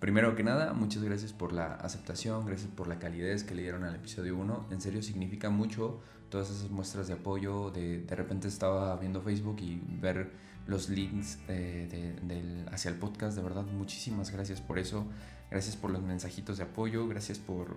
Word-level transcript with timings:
Primero 0.00 0.34
que 0.34 0.42
nada, 0.42 0.72
muchas 0.72 1.02
gracias 1.02 1.34
por 1.34 1.52
la 1.52 1.74
aceptación, 1.74 2.46
gracias 2.46 2.70
por 2.70 2.88
la 2.88 2.98
calidez 2.98 3.44
que 3.44 3.54
le 3.54 3.60
dieron 3.60 3.84
al 3.84 3.94
episodio 3.94 4.34
1. 4.38 4.68
En 4.70 4.80
serio 4.80 5.02
significa 5.02 5.50
mucho 5.50 6.00
todas 6.30 6.48
esas 6.48 6.70
muestras 6.70 7.06
de 7.06 7.12
apoyo. 7.12 7.70
De, 7.70 8.06
repente 8.08 8.48
estaba 8.48 8.96
viendo 8.96 9.20
Facebook 9.20 9.58
y 9.60 9.78
ver 10.00 10.32
los 10.66 10.88
links 10.88 11.38
eh, 11.48 12.66
hacia 12.72 12.90
el 12.90 12.96
podcast. 12.96 13.36
De 13.36 13.42
verdad, 13.42 13.64
muchísimas 13.64 14.30
gracias 14.30 14.62
por 14.62 14.78
eso. 14.78 15.04
Gracias 15.50 15.76
por 15.76 15.90
los 15.90 16.02
mensajitos 16.02 16.56
de 16.56 16.64
apoyo. 16.64 17.06
Gracias 17.06 17.38
por, 17.38 17.76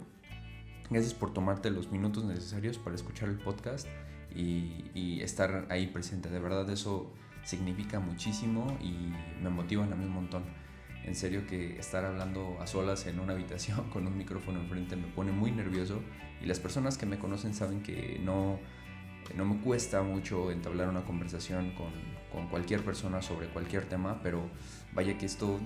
gracias 0.89 1.14
por 1.14 1.33
tomarte 1.33 1.71
los 1.71 1.92
minutos 1.92 2.24
necesarios 2.24 2.78
para 2.78 2.96
escuchar 2.96 3.28
el 3.28 3.37
podcast 3.37 3.86
y, 4.33 4.86
y 4.93 5.19
estar 5.19 5.68
ahí 5.69 5.87
presente. 5.87 6.29
De 6.29 6.39
verdad, 6.39 6.69
eso 6.69 7.11
significa 7.43 8.00
muchísimo 8.00 8.78
y 8.82 9.11
me 9.43 9.50
motiva 9.50 9.83
a 9.83 9.87
mí 9.87 10.05
un 10.05 10.14
montón. 10.14 10.64
En 11.06 11.16
serio 11.16 11.46
que 11.48 11.78
estar 11.78 12.06
hablando 12.06 12.57
a 12.62 12.68
solas 12.68 13.06
en 13.07 13.20
una 13.20 13.34
habitación 13.34 13.89
con 13.93 14.07
un 14.07 14.18
micrófono 14.18 14.60
enfrente 14.60 14.96
me 14.96 15.07
pone 15.07 15.32
muy 15.32 15.52
nervioso 15.52 16.02
y 16.42 16.46
las 16.46 16.60
personas 16.60 16.98
que 16.98 17.06
me 17.06 17.20
conocen 17.20 17.54
saben 17.54 17.82
que 17.82 18.20
no, 18.24 18.60
no 19.36 19.46
me 19.46 19.62
cuesta 19.62 20.02
mucho 20.02 20.52
entablar 20.52 20.89
una 20.89 21.04
conversación 21.04 21.71
con, 21.71 21.92
con 22.32 22.48
cualquier 22.48 22.84
persona 22.84 23.21
sobre 23.21 23.48
cualquier 23.48 23.86
tema, 23.86 24.20
pero 24.24 24.42
vaya 24.93 25.18
que 25.18 25.26
esto 25.26 25.60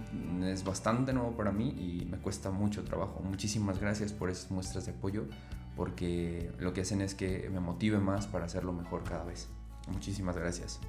es 0.44 0.64
bastante 0.64 1.14
nuevo 1.14 1.36
para 1.36 1.52
mí 1.52 1.70
y 1.70 2.06
me 2.06 2.18
cuesta 2.18 2.52
mucho 2.52 2.84
trabajo. 2.84 3.22
Muchísimas 3.24 3.80
gracias 3.80 4.14
por 4.14 4.30
esas 4.30 4.52
muestras 4.52 4.86
de 4.86 4.92
apoyo 4.92 5.26
porque 5.78 6.52
lo 6.60 6.74
que 6.74 6.82
hacen 6.82 7.02
es 7.02 7.16
que 7.16 7.50
me 7.52 7.60
motive 7.60 8.00
más 8.00 8.28
para 8.28 8.46
hacerlo 8.46 8.74
mejor 8.74 9.04
cada 9.04 9.24
vez. 9.24 9.48
Muchísimas 9.88 10.36
gracias. 10.36 10.80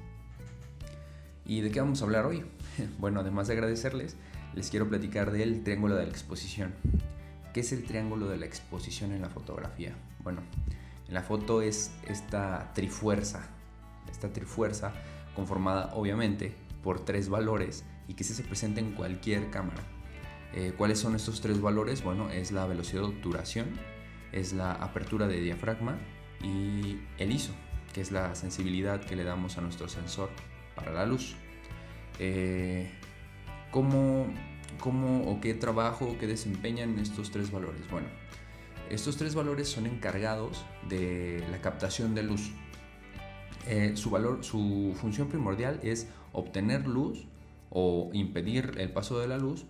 ¿Y 1.45 1.61
de 1.61 1.71
qué 1.71 1.79
vamos 1.79 2.01
a 2.01 2.05
hablar 2.05 2.25
hoy? 2.25 2.43
Bueno, 2.99 3.21
además 3.21 3.47
de 3.47 3.53
agradecerles, 3.53 4.15
les 4.55 4.69
quiero 4.69 4.87
platicar 4.87 5.31
del 5.31 5.63
triángulo 5.63 5.95
de 5.95 6.03
la 6.03 6.09
exposición. 6.09 6.73
¿Qué 7.53 7.61
es 7.61 7.71
el 7.71 7.83
triángulo 7.83 8.27
de 8.27 8.37
la 8.37 8.45
exposición 8.45 9.11
en 9.11 9.21
la 9.21 9.29
fotografía? 9.29 9.95
Bueno, 10.23 10.41
en 11.07 11.13
la 11.13 11.23
foto 11.23 11.61
es 11.61 11.91
esta 12.07 12.71
trifuerza, 12.73 13.47
esta 14.11 14.31
trifuerza 14.31 14.93
conformada 15.35 15.91
obviamente 15.95 16.53
por 16.83 17.05
tres 17.05 17.29
valores 17.29 17.83
y 18.07 18.13
que 18.13 18.23
se 18.23 18.43
presenta 18.43 18.79
en 18.79 18.91
cualquier 18.91 19.49
cámara. 19.49 19.81
Eh, 20.53 20.73
¿Cuáles 20.77 20.99
son 20.99 21.15
estos 21.15 21.41
tres 21.41 21.61
valores? 21.61 22.03
Bueno, 22.03 22.29
es 22.29 22.51
la 22.51 22.65
velocidad 22.65 23.01
de 23.01 23.07
obturación, 23.07 23.67
es 24.31 24.53
la 24.53 24.73
apertura 24.73 25.27
de 25.27 25.39
diafragma 25.41 25.97
y 26.43 26.99
el 27.17 27.31
ISO, 27.31 27.53
que 27.93 28.01
es 28.01 28.11
la 28.11 28.35
sensibilidad 28.35 29.01
que 29.01 29.15
le 29.15 29.23
damos 29.23 29.57
a 29.57 29.61
nuestro 29.61 29.87
sensor 29.87 30.29
para 30.75 30.91
la 30.91 31.05
luz. 31.05 31.35
Eh, 32.19 32.91
¿cómo, 33.71 34.27
¿Cómo 34.79 35.29
o 35.29 35.41
qué 35.41 35.53
trabajo 35.53 36.17
que 36.19 36.27
desempeñan 36.27 36.99
estos 36.99 37.31
tres 37.31 37.51
valores? 37.51 37.89
Bueno, 37.91 38.07
estos 38.89 39.17
tres 39.17 39.35
valores 39.35 39.67
son 39.67 39.85
encargados 39.85 40.63
de 40.87 41.43
la 41.51 41.61
captación 41.61 42.15
de 42.15 42.23
luz. 42.23 42.51
Eh, 43.67 43.91
su, 43.95 44.09
valor, 44.09 44.43
su 44.43 44.95
función 44.99 45.27
primordial 45.27 45.79
es 45.83 46.07
obtener 46.33 46.87
luz 46.87 47.27
o 47.69 48.09
impedir 48.13 48.75
el 48.77 48.91
paso 48.91 49.19
de 49.19 49.27
la 49.27 49.37
luz 49.37 49.65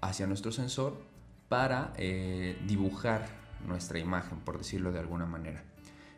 hacia 0.00 0.26
nuestro 0.26 0.52
sensor 0.52 1.00
para 1.48 1.92
eh, 1.96 2.58
dibujar 2.66 3.28
nuestra 3.66 3.98
imagen, 3.98 4.38
por 4.40 4.58
decirlo 4.58 4.90
de 4.90 5.00
alguna 5.00 5.26
manera. 5.26 5.62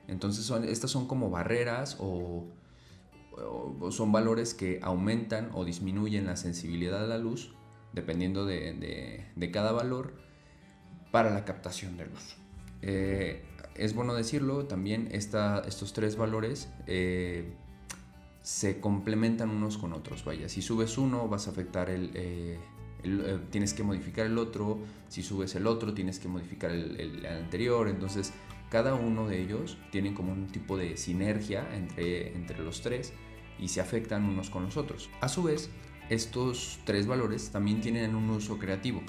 Entonces 0.09 0.51
estas 0.69 0.91
son 0.91 1.07
como 1.07 1.31
barreras 1.31 1.97
o, 1.99 2.47
son 3.91 4.13
valores 4.13 4.55
que 4.55 4.81
aumentan 4.83 5.51
o 5.55 5.65
disminuyen 5.65 6.27
la 6.27 6.37
sensibilidad 6.37 7.01
de 7.01 7.09
la 7.09 7.19
luz, 7.19 7.55
dependiendo 7.93 8.47
de, 8.47 9.51
cada 9.53 9.73
valor, 9.73 10.15
para 11.11 11.31
la 11.31 11.45
captación 11.45 11.97
de 11.97 12.07
luz. 12.07 12.37
Eh, 12.83 13.43
es 13.75 13.95
bueno 13.95 14.15
decirlo, 14.15 14.67
también 14.67 15.09
estos 15.13 15.93
tres 15.93 16.17
valores 16.17 16.69
eh, 16.87 17.53
se 18.43 18.81
complementan 18.81 19.51
unos 19.51 19.79
con 19.79 19.93
otros. 19.93 20.25
Vaya, 20.25 20.49
si 20.49 20.63
subes 20.63 20.99
uno 20.99 21.29
vas 21.29 21.47
a 21.49 21.51
afectar 21.51 21.89
el, 21.91 22.11
eh, 22.15 22.59
tienes 23.51 23.73
que 23.75 23.83
modificar 23.83 24.27
el 24.27 24.39
otro, 24.39 24.79
si 25.09 25.23
subes 25.23 25.55
el 25.55 25.67
otro 25.67 25.95
tienes 25.95 26.19
que 26.19 26.29
modificar 26.29 26.71
el, 26.71 27.25
anterior, 27.27 27.89
entonces 27.89 28.33
cada 28.73 28.95
uno 28.95 29.29
de 29.29 29.39
ellos 29.39 29.77
tienen 29.91 30.15
como 30.15 30.33
un 30.33 30.47
tipo 30.47 30.79
de 30.79 30.97
sinergia 30.97 31.69
entre, 31.75 32.35
entre 32.35 32.59
los 32.65 32.81
tres 32.81 33.13
y 33.59 33.69
se 33.69 33.83
afectan 33.83 34.25
unos 34.25 34.49
con 34.49 34.65
los 34.65 34.79
otros. 34.79 35.11
A 35.21 35.29
su 35.29 35.43
vez, 35.43 35.69
estos 36.09 36.79
tres 36.87 37.07
valores 37.07 37.51
también 37.51 37.83
tienen 37.83 38.15
un 38.15 38.31
uso 38.31 38.59
creativo. 38.59 39.03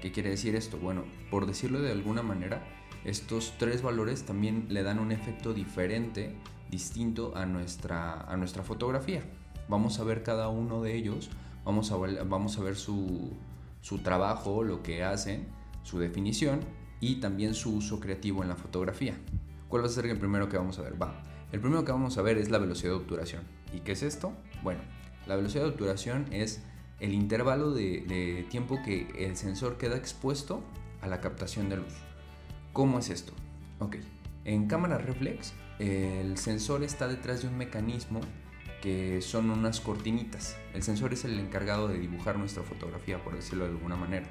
¿Qué 0.00 0.10
quiere 0.10 0.30
decir 0.30 0.56
esto? 0.56 0.78
Bueno, 0.78 1.04
por 1.30 1.44
decirlo 1.44 1.82
de 1.82 1.92
alguna 1.92 2.22
manera, 2.22 2.66
estos 3.04 3.52
tres 3.58 3.82
valores 3.82 4.24
también 4.24 4.68
le 4.70 4.82
dan 4.82 4.98
un 4.98 5.12
efecto 5.12 5.52
diferente, 5.52 6.34
distinto 6.70 7.36
a 7.36 7.44
nuestra, 7.44 8.22
a 8.22 8.38
nuestra 8.38 8.62
fotografía. 8.62 9.22
Vamos 9.68 10.00
a 10.00 10.04
ver 10.04 10.22
cada 10.22 10.48
uno 10.48 10.80
de 10.80 10.94
ellos, 10.94 11.28
vamos 11.62 11.92
a 11.92 11.96
vamos 11.96 12.56
a 12.56 12.62
ver 12.62 12.76
su, 12.76 13.36
su 13.82 13.98
trabajo, 13.98 14.64
lo 14.64 14.82
que 14.82 15.04
hacen, 15.04 15.46
su 15.82 15.98
definición 15.98 16.60
y 17.04 17.16
también 17.16 17.54
su 17.54 17.74
uso 17.76 18.00
creativo 18.00 18.42
en 18.42 18.48
la 18.48 18.56
fotografía. 18.56 19.14
¿Cuál 19.68 19.82
va 19.82 19.88
a 19.88 19.90
ser 19.90 20.06
el 20.06 20.18
primero 20.18 20.48
que 20.48 20.56
vamos 20.56 20.78
a 20.78 20.82
ver? 20.82 21.00
Va. 21.00 21.22
El 21.52 21.60
primero 21.60 21.84
que 21.84 21.92
vamos 21.92 22.16
a 22.16 22.22
ver 22.22 22.38
es 22.38 22.50
la 22.50 22.56
velocidad 22.56 22.92
de 22.92 22.96
obturación. 22.96 23.42
¿Y 23.74 23.80
qué 23.80 23.92
es 23.92 24.02
esto? 24.02 24.32
Bueno, 24.62 24.80
la 25.26 25.36
velocidad 25.36 25.64
de 25.64 25.70
obturación 25.70 26.24
es 26.32 26.62
el 27.00 27.12
intervalo 27.12 27.72
de, 27.74 28.46
tiempo 28.48 28.80
que 28.82 29.08
el 29.18 29.36
sensor 29.36 29.76
queda 29.76 29.96
expuesto 29.96 30.62
a 31.02 31.06
la 31.06 31.20
captación 31.20 31.68
de 31.68 31.76
luz. 31.76 31.92
¿Cómo 32.72 32.98
es 32.98 33.10
esto? 33.10 33.34
Ok, 33.80 33.96
en 34.46 34.66
cámara 34.66 34.96
reflex 34.96 35.52
el 35.78 36.38
sensor 36.38 36.84
está 36.84 37.06
detrás 37.06 37.42
de 37.42 37.48
un 37.48 37.58
mecanismo 37.58 38.20
que 38.80 39.20
son 39.20 39.50
unas 39.50 39.80
cortinitas. 39.80 40.56
El 40.72 40.82
sensor 40.82 41.12
es 41.12 41.26
el 41.26 41.38
encargado 41.38 41.86
de 41.86 41.98
dibujar 41.98 42.38
nuestra 42.38 42.62
fotografía, 42.62 43.22
por 43.22 43.36
decirlo 43.36 43.64
de 43.64 43.72
alguna 43.72 43.96
manera. 43.96 44.26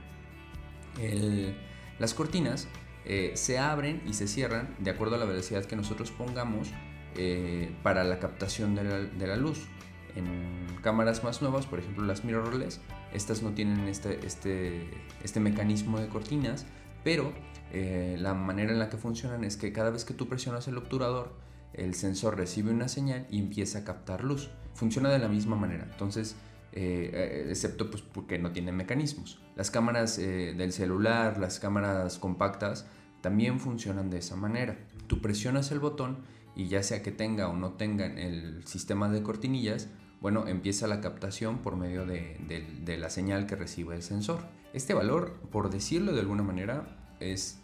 Las 2.00 2.14
cortinas 2.14 2.68
eh, 3.06 3.34
se 3.36 3.60
abren 3.60 4.02
y 4.08 4.14
se 4.14 4.28
cierran 4.28 4.76
de 4.80 4.92
acuerdo 4.92 5.16
a 5.16 5.18
la 5.18 5.26
velocidad 5.26 5.66
que 5.66 5.76
nosotros 5.76 6.12
pongamos 6.12 6.70
eh, 7.16 7.76
para 7.84 8.04
la 8.04 8.20
captación 8.20 8.76
de 8.76 9.28
la, 9.28 9.36
luz. 9.36 9.68
En 10.16 10.68
cámaras 10.82 11.24
más 11.24 11.42
nuevas, 11.42 11.66
por 11.66 11.80
ejemplo 11.80 12.06
las 12.06 12.24
mirrorless, 12.24 12.80
estas 13.14 13.42
no 13.42 13.52
tienen 13.52 13.88
este, 13.88 14.26
este, 14.26 14.88
este 15.24 15.40
mecanismo 15.40 16.00
de 16.00 16.08
cortinas, 16.08 16.66
pero 17.04 17.34
eh, 17.72 18.16
la 18.20 18.34
manera 18.34 18.72
en 18.72 18.80
la 18.80 18.90
que 18.90 18.98
funcionan 18.98 19.44
es 19.44 19.58
que 19.58 19.74
cada 19.74 19.90
vez 19.90 20.06
que 20.06 20.14
tú 20.14 20.28
presionas 20.28 20.68
el 20.68 20.78
obturador, 20.78 21.34
el 21.74 21.96
sensor 21.96 22.38
recibe 22.38 22.72
una 22.72 22.88
señal 22.88 23.26
y 23.30 23.40
empieza 23.40 23.80
a 23.80 23.84
captar 23.84 24.24
luz. 24.24 24.50
Funciona 24.76 25.10
de 25.10 25.20
la 25.20 25.28
misma 25.28 25.56
manera, 25.56 25.88
entonces, 25.92 26.36
eh, 26.74 27.12
eh, 27.14 27.46
excepto 27.50 27.90
pues, 27.90 28.02
porque 28.02 28.40
no 28.40 28.52
tiene 28.52 28.72
mecanismos. 28.72 29.40
Las 29.56 29.72
cámaras 29.72 30.18
del 30.18 30.72
celular, 30.74 31.38
las 31.38 31.60
cámaras 31.60 32.18
compactas, 32.18 32.88
también 33.22 33.60
funcionan 33.60 34.10
de 34.10 34.18
esa 34.18 34.36
manera. 34.36 34.78
Tú 35.08 35.22
presionas 35.22 35.72
el 35.72 35.80
botón 35.80 36.18
y 36.56 36.68
ya 36.68 36.84
sea 36.84 37.02
que 37.02 37.12
tenga 37.12 37.48
o 37.48 37.56
no 37.56 37.74
tenga 37.74 38.06
el 38.06 38.66
sistema 38.66 39.10
de 39.10 39.24
cortinillas, 39.24 39.88
bueno, 40.24 40.48
empieza 40.48 40.88
la 40.88 41.02
captación 41.02 41.58
por 41.58 41.76
medio 41.76 42.06
de, 42.06 42.98
la 42.98 43.10
señal 43.10 43.46
que 43.46 43.58
recibe 43.58 43.94
el 43.94 44.04
sensor. 44.04 44.40
Este 44.74 44.94
valor, 44.94 45.34
por 45.52 45.70
decirlo 45.70 46.14
de 46.14 46.22
alguna 46.22 46.44
manera, 46.44 46.98
es 47.20 47.60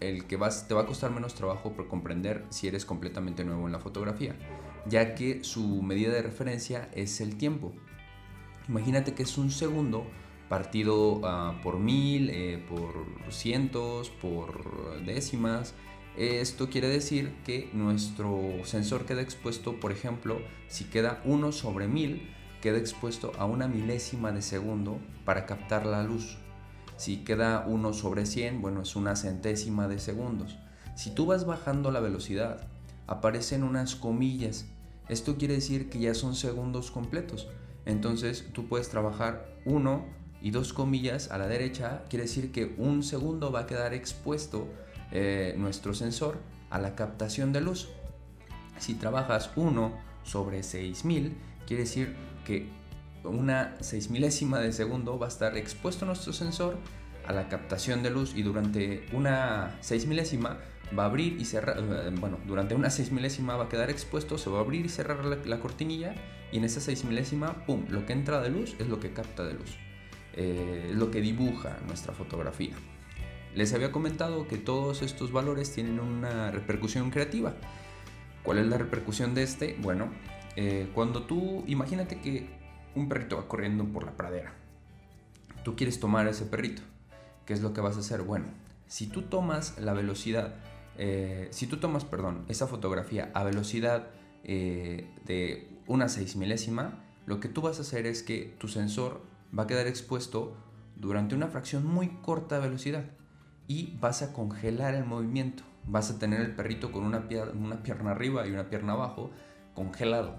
el 0.00 0.26
que 0.26 0.36
te 0.36 0.74
va 0.74 0.82
a 0.82 0.86
costar 0.86 1.12
menos 1.12 1.34
trabajo 1.34 1.72
por 1.72 1.88
comprender 1.88 2.44
si 2.50 2.68
eres 2.68 2.84
completamente 2.84 3.42
nuevo 3.42 3.64
en 3.66 3.72
la 3.72 3.78
fotografía, 3.78 4.36
ya 4.86 5.14
que 5.14 5.42
su 5.44 5.82
medida 5.82 6.12
de 6.12 6.20
referencia 6.20 6.90
es 6.94 7.22
el 7.22 7.36
tiempo. 7.36 7.72
Imagínate 8.68 9.14
que 9.14 9.24
es 9.24 9.36
un 9.38 9.50
segundo 9.50 10.06
partido 10.48 11.20
ah, 11.24 11.60
por 11.62 11.78
mil, 11.78 12.30
eh, 12.30 12.64
por 12.68 13.06
cientos, 13.32 14.10
por 14.10 15.04
décimas. 15.04 15.74
Esto 16.16 16.70
quiere 16.70 16.88
decir 16.88 17.34
que 17.44 17.70
nuestro 17.72 18.40
sensor 18.64 19.04
queda 19.04 19.20
expuesto, 19.20 19.80
por 19.80 19.90
ejemplo, 19.90 20.38
si 20.68 20.84
queda 20.84 21.20
1 21.24 21.50
sobre 21.50 21.88
1000, 21.88 22.30
queda 22.62 22.78
expuesto 22.78 23.32
a 23.36 23.46
una 23.46 23.66
milésima 23.66 24.30
de 24.30 24.40
segundo 24.40 24.98
para 25.24 25.44
captar 25.44 25.86
la 25.86 26.04
luz. 26.04 26.38
Si 26.96 27.24
queda 27.24 27.64
1 27.66 27.92
sobre 27.92 28.26
100, 28.26 28.62
bueno, 28.62 28.82
es 28.82 28.94
una 28.94 29.16
centésima 29.16 29.88
de 29.88 29.98
segundos. 29.98 30.56
Si 30.94 31.10
tú 31.10 31.26
vas 31.26 31.46
bajando 31.46 31.90
la 31.90 31.98
velocidad, 31.98 32.68
aparecen 33.08 33.64
unas 33.64 33.96
comillas. 33.96 34.66
Esto 35.08 35.36
quiere 35.36 35.54
decir 35.54 35.90
que 35.90 35.98
ya 35.98 36.14
son 36.14 36.36
segundos 36.36 36.92
completos. 36.92 37.48
Entonces 37.86 38.46
tú 38.52 38.66
puedes 38.66 38.88
trabajar 38.88 39.46
1 39.64 40.06
y 40.42 40.50
2 40.50 40.72
comillas 40.72 41.30
a 41.30 41.38
la 41.38 41.46
derecha. 41.46 42.04
Quiere 42.08 42.24
decir 42.24 42.52
que 42.52 42.74
un 42.78 43.02
segundo 43.02 43.50
va 43.50 43.60
a 43.60 43.66
quedar 43.66 43.94
expuesto 43.94 44.68
eh, 45.12 45.54
nuestro 45.56 45.94
sensor 45.94 46.38
a 46.70 46.78
la 46.78 46.94
captación 46.94 47.52
de 47.52 47.60
luz. 47.60 47.88
Si 48.78 48.94
trabajas 48.94 49.50
1 49.56 49.92
sobre 50.24 50.62
6000, 50.62 51.36
quiere 51.66 51.84
decir 51.84 52.16
que 52.44 52.68
una 53.24 53.76
seis 53.80 54.10
milésima 54.10 54.58
de 54.58 54.72
segundo 54.72 55.18
va 55.18 55.26
a 55.26 55.28
estar 55.28 55.56
expuesto 55.56 56.04
nuestro 56.04 56.32
sensor 56.32 56.76
a 57.26 57.32
la 57.32 57.48
captación 57.48 58.02
de 58.02 58.10
luz 58.10 58.34
y 58.36 58.42
durante 58.42 59.06
una 59.12 59.76
seis 59.80 60.06
milésima 60.06 60.58
va 60.96 61.04
a 61.04 61.06
abrir 61.06 61.40
y 61.40 61.44
cerrar, 61.44 61.78
eh, 61.78 62.12
bueno, 62.20 62.38
durante 62.46 62.74
una 62.74 62.90
seis 62.90 63.10
milésima 63.12 63.56
va 63.56 63.64
a 63.64 63.68
quedar 63.68 63.90
expuesto, 63.90 64.36
se 64.36 64.50
va 64.50 64.58
a 64.58 64.60
abrir 64.60 64.84
y 64.84 64.88
cerrar 64.88 65.24
la, 65.24 65.60
cortinilla 65.60 66.14
y 66.52 66.58
en 66.58 66.64
esa 66.64 66.80
seis 66.80 67.04
milésima, 67.04 67.64
pum, 67.66 67.84
lo 67.88 68.06
que 68.06 68.12
entra 68.12 68.40
de 68.40 68.50
luz 68.50 68.76
es 68.78 68.88
lo 68.88 69.00
que 69.00 69.12
capta 69.12 69.44
de 69.44 69.54
luz, 69.54 69.76
eh, 70.34 70.88
es 70.90 70.96
lo 70.96 71.10
que 71.10 71.20
dibuja 71.20 71.78
nuestra 71.86 72.12
fotografía. 72.12 72.74
Les 73.54 73.72
había 73.72 73.92
comentado 73.92 74.48
que 74.48 74.56
todos 74.56 75.02
estos 75.02 75.32
valores 75.32 75.72
tienen 75.72 76.00
una 76.00 76.50
repercusión 76.50 77.10
creativa. 77.10 77.54
¿Cuál 78.42 78.58
es 78.58 78.66
la 78.66 78.78
repercusión 78.78 79.34
de 79.34 79.44
este? 79.44 79.76
Bueno, 79.80 80.10
eh, 80.56 80.88
cuando 80.94 81.22
tú, 81.22 81.64
imagínate 81.66 82.20
que 82.20 82.48
un 82.94 83.08
perrito 83.08 83.36
va 83.36 83.48
corriendo 83.48 83.84
por 83.84 84.04
la 84.04 84.16
pradera, 84.16 84.54
tú 85.64 85.76
quieres 85.76 85.98
tomar 86.00 86.26
a 86.26 86.30
ese 86.30 86.44
perrito, 86.44 86.82
¿qué 87.46 87.52
es 87.52 87.62
lo 87.62 87.72
que 87.72 87.80
vas 87.80 87.96
a 87.96 88.00
hacer? 88.00 88.22
Bueno, 88.22 88.46
si 88.86 89.06
tú 89.06 89.22
tomas 89.22 89.78
la 89.78 89.92
velocidad 89.92 90.56
eh, 90.96 91.48
si 91.50 91.66
tú 91.66 91.78
tomas, 91.78 92.04
perdón, 92.04 92.44
esa 92.48 92.66
fotografía 92.66 93.30
a 93.34 93.42
velocidad 93.42 94.10
de 94.44 95.73
una 95.86 96.08
seis 96.08 96.36
milésima, 96.36 97.02
lo 97.26 97.40
que 97.40 97.48
tú 97.48 97.62
vas 97.62 97.78
a 97.78 97.82
hacer 97.82 98.06
es 98.06 98.22
que 98.22 98.54
tu 98.58 98.68
sensor 98.68 99.22
va 99.56 99.64
a 99.64 99.66
quedar 99.66 99.86
expuesto 99.86 100.56
durante 100.96 101.34
una 101.34 101.48
fracción 101.48 101.86
muy 101.86 102.08
corta 102.22 102.56
de 102.56 102.68
velocidad 102.68 103.04
y 103.66 103.96
vas 104.00 104.22
a 104.22 104.32
congelar 104.32 104.94
el 104.94 105.04
movimiento. 105.04 105.62
Vas 105.86 106.10
a 106.10 106.18
tener 106.18 106.40
el 106.40 106.54
perrito 106.54 106.92
con 106.92 107.04
una, 107.04 107.28
pierna 107.28 108.10
arriba 108.10 108.46
y 108.46 108.50
una 108.50 108.70
pierna 108.70 108.92
abajo 108.92 109.30
congelado. 109.74 110.36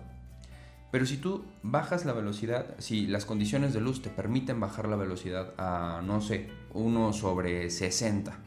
Pero 0.92 1.06
si 1.06 1.18
tú 1.18 1.46
bajas 1.62 2.06
la 2.06 2.14
velocidad, 2.14 2.76
si 2.80 3.06
las 3.08 3.26
condiciones 3.26 3.74
de 3.74 3.82
luz 3.82 4.02
te 4.02 4.10
permiten 4.10 4.60
bajar 4.60 4.88
la 4.88 4.96
velocidad 4.96 5.54
a, 5.58 6.02
no 6.04 6.22
sé, 6.22 6.50
1 6.74 7.14
sobre 7.14 7.70
60, 7.70 8.40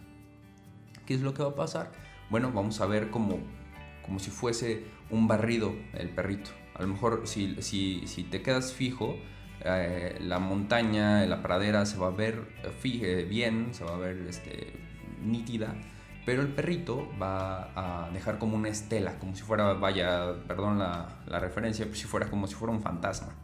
¿Qué 1.09 1.15
es 1.15 1.23
lo 1.23 1.33
que 1.33 1.43
va 1.43 1.49
a 1.49 1.55
pasar? 1.55 1.91
Bueno, 2.29 2.53
vamos 2.53 2.83
a 2.83 2.87
ver 2.87 3.11
como, 3.11 3.39
como 4.05 4.19
si 4.19 4.31
fuese 4.31 4.85
un 5.09 5.27
barrido 5.27 5.75
el 5.95 6.11
perrito. 6.11 6.51
A 6.79 6.83
lo 6.83 6.89
mejor 6.89 7.23
si, 7.25 7.57
si, 7.61 8.07
si 8.07 8.25
te 8.25 8.43
quedas 8.43 8.73
fijo, 8.73 9.17
eh, 9.65 10.19
la 10.21 10.39
montaña, 10.39 11.27
la 11.27 11.43
pradera 11.43 11.85
se 11.87 11.99
va 11.99 12.09
a 12.09 12.11
ver 12.11 12.47
fije, 12.81 13.25
bien, 13.25 13.75
se 13.75 13.85
va 13.85 13.95
a 13.95 13.99
ver 13.99 14.27
este, 14.29 14.73
nítida, 15.21 15.75
pero 16.25 16.43
el 16.43 16.49
perrito 16.49 17.09
va 17.21 17.73
a 17.75 18.11
dejar 18.11 18.39
como 18.39 18.57
una 18.57 18.69
estela, 18.69 19.19
como 19.19 19.35
si 19.35 19.43
fuera, 19.43 19.73
vaya, 19.73 20.35
perdón 20.47 20.79
la, 20.79 21.21
la 21.27 21.41
referencia, 21.41 21.87
si 21.93 22.05
fuera 22.05 22.31
como 22.31 22.47
si 22.47 22.55
fuera 22.55 22.73
un 22.73 22.81
fantasma. 22.81 23.35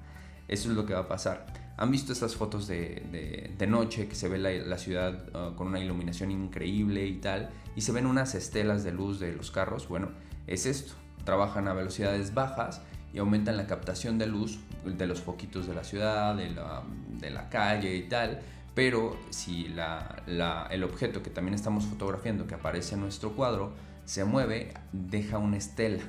Eso 0.46 0.70
es 0.70 0.76
lo 0.76 0.84
que 0.84 0.92
va 0.92 1.00
a 1.00 1.08
pasar. 1.08 1.46
¿Han 1.76 1.90
visto 1.90 2.12
estas 2.12 2.36
fotos 2.36 2.68
de, 2.68 3.54
de, 3.58 3.66
noche 3.66 4.06
que 4.06 4.14
se 4.14 4.28
ve 4.28 4.38
la, 4.38 4.50
la 4.52 4.78
ciudad 4.78 5.24
ah, 5.34 5.54
con 5.56 5.68
una 5.68 5.80
iluminación 5.80 6.30
increíble 6.30 7.06
y 7.06 7.16
tal? 7.16 7.50
Y 7.74 7.80
se 7.80 7.90
ven 7.90 8.06
unas 8.06 8.34
estelas 8.34 8.84
de 8.84 8.92
luz 8.92 9.18
de 9.18 9.32
los 9.32 9.50
carros. 9.50 9.88
Bueno, 9.88 10.10
es 10.46 10.66
esto. 10.66 10.92
Trabajan 11.24 11.66
a 11.66 11.72
velocidades 11.72 12.34
bajas 12.34 12.82
y 13.14 13.18
aumentan 13.18 13.56
la 13.56 13.66
captación 13.66 14.18
de 14.18 14.26
luz 14.26 14.58
de 14.84 15.06
los 15.06 15.20
foquitos 15.20 15.68
de 15.68 15.74
la 15.74 15.84
ciudad, 15.84 16.34
de 16.34 16.50
la, 16.50 16.82
de 17.08 17.30
la 17.30 17.48
calle 17.48 17.94
y 17.94 18.08
tal. 18.08 18.40
Pero 18.74 19.16
si 19.30 19.68
la, 19.68 20.22
la, 20.26 20.66
el 20.70 20.82
objeto 20.82 21.22
que 21.22 21.30
también 21.30 21.54
estamos 21.54 21.84
fotografiando, 21.84 22.48
que 22.48 22.56
aparece 22.56 22.96
en 22.96 23.02
nuestro 23.02 23.30
cuadro, 23.32 23.72
se 24.04 24.24
mueve, 24.24 24.74
deja 24.92 25.38
una 25.38 25.56
estela. 25.56 26.02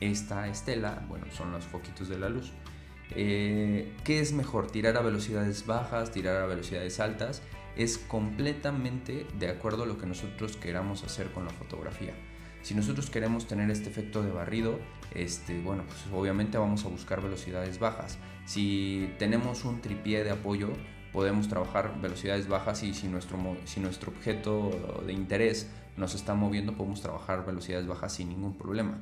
Esta 0.00 0.46
estela, 0.46 1.04
bueno, 1.08 1.26
son 1.32 1.50
los 1.50 1.64
foquitos 1.64 2.08
de 2.08 2.18
la 2.18 2.28
luz. 2.28 2.52
Eh, 3.10 3.92
¿Qué 4.04 4.20
es 4.20 4.32
mejor? 4.32 4.70
¿Tirar 4.70 4.96
a 4.96 5.02
velocidades 5.02 5.66
bajas? 5.66 6.12
¿Tirar 6.12 6.40
a 6.40 6.46
velocidades 6.46 7.00
altas? 7.00 7.42
Es 7.76 7.98
completamente 7.98 9.26
de 9.40 9.48
acuerdo 9.48 9.82
a 9.82 9.86
lo 9.86 9.98
que 9.98 10.06
nosotros 10.06 10.56
queramos 10.56 11.02
hacer 11.02 11.32
con 11.32 11.44
la 11.44 11.50
fotografía. 11.50 12.14
Si 12.64 12.74
nosotros 12.74 13.08
queremos 13.10 13.46
tener 13.46 13.70
este 13.70 13.88
efecto 13.88 14.22
de 14.24 14.32
barrido, 14.32 14.80
este, 15.14 15.60
bueno, 15.62 15.84
pues 15.86 15.98
obviamente 16.12 16.58
vamos 16.58 16.84
a 16.84 16.88
buscar 16.88 17.22
velocidades 17.22 17.78
bajas. 17.78 18.18
Si 18.44 19.14
tenemos 19.20 19.64
un 19.64 19.80
tripié 19.80 20.24
de 20.24 20.32
apoyo, 20.32 20.70
podemos 21.12 21.48
trabajar 21.48 22.00
velocidades 22.02 22.48
bajas 22.48 22.82
y 22.82 22.92
si 22.92 23.06
nuestro, 23.06 23.38
si 23.66 23.78
nuestro 23.78 24.10
objeto 24.10 25.04
de 25.06 25.12
interés 25.12 25.70
nos 25.96 26.16
está 26.16 26.34
moviendo, 26.34 26.76
podemos 26.76 27.00
trabajar 27.00 27.46
velocidades 27.46 27.86
bajas 27.86 28.14
sin 28.14 28.30
ningún 28.30 28.58
problema 28.58 28.98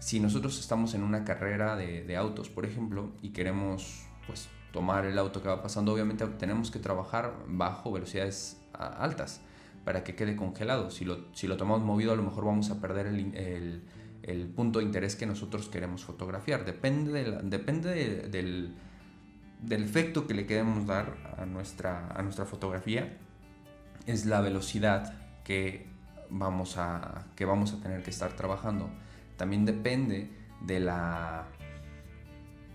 si 0.00 0.18
nosotros 0.18 0.58
estamos 0.58 0.94
en 0.94 1.02
una 1.02 1.24
carrera 1.24 1.76
de, 1.76 2.16
autos, 2.16 2.48
por 2.48 2.64
ejemplo, 2.64 3.10
y 3.22 3.30
queremos 3.30 4.06
pues, 4.26 4.48
tomar 4.72 5.04
el 5.04 5.18
auto 5.18 5.42
que 5.42 5.48
va 5.48 5.62
pasando, 5.62 5.92
obviamente 5.92 6.26
tenemos 6.26 6.70
que 6.70 6.78
trabajar 6.78 7.34
bajo 7.46 7.92
velocidades 7.92 8.58
altas 8.72 9.42
para 9.84 10.04
que 10.04 10.14
quede 10.14 10.36
congelado. 10.36 10.90
Si 10.90 11.04
lo, 11.04 11.34
si 11.34 11.46
lo 11.46 11.56
tomamos 11.56 11.82
movido, 11.82 12.12
a 12.12 12.16
lo 12.16 12.22
mejor 12.22 12.44
vamos 12.44 12.70
a 12.70 12.80
perder 12.80 13.06
el, 13.06 13.82
el, 14.22 14.46
punto 14.48 14.78
de 14.78 14.84
interés 14.84 15.16
que 15.16 15.26
nosotros 15.26 15.68
queremos 15.68 16.04
fotografiar. 16.04 16.64
Depende, 16.64 17.24
de 17.24 17.42
depende 17.42 18.28
del, 18.28 18.74
del, 19.62 19.82
efecto 19.82 20.26
que 20.26 20.34
le 20.34 20.46
queremos 20.46 20.86
dar 20.86 21.34
a 21.38 21.46
nuestra, 21.46 22.08
a 22.08 22.22
nuestra 22.22 22.44
fotografía, 22.44 23.16
es 24.06 24.26
la 24.26 24.40
velocidad 24.40 25.14
que 25.44 25.86
vamos 26.28 26.76
a, 26.76 27.26
que 27.36 27.44
vamos 27.44 27.72
a 27.72 27.80
tener 27.80 28.02
que 28.02 28.10
estar 28.10 28.34
trabajando 28.36 28.90
también 29.40 29.64
depende 29.64 30.28
de, 30.60 30.80
la, 30.80 31.46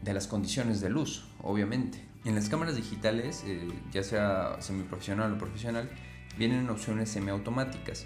de 0.01 0.13
las 0.15 0.25
condiciones 0.25 0.81
de 0.81 0.89
luz, 0.89 1.27
obviamente. 1.43 2.03
En 2.23 2.33
las 2.33 2.49
cámaras 2.49 2.75
digitales, 2.75 3.43
eh, 3.45 3.69
ya 3.91 4.01
sea 4.01 4.59
semiprofesional 4.61 5.31
o 5.33 5.37
profesional, 5.37 5.87
vienen 6.37 6.69
opciones 6.69 7.09
semiautomáticas. 7.09 8.05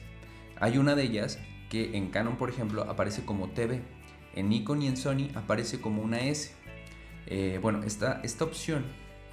Hay 0.60 0.78
una 0.78 0.96
de 0.96 1.04
ellas 1.04 1.40
que 1.70 1.96
en 1.98 2.10
Canon, 2.10 2.38
por 2.38 2.50
ejemplo, 2.50 2.84
aparece 2.84 3.24
como 3.24 3.50
TV. 3.50 3.82
En 4.36 4.50
Nikon 4.50 4.82
y 4.82 4.88
en 4.88 4.98
Sony 4.98 5.30
aparece 5.36 5.80
como 5.80 6.02
una 6.02 6.20
S. 6.20 6.52
Eh, 7.28 7.60
bueno, 7.62 7.84
esta, 7.84 8.22
esta 8.24 8.44
opción 8.44 8.86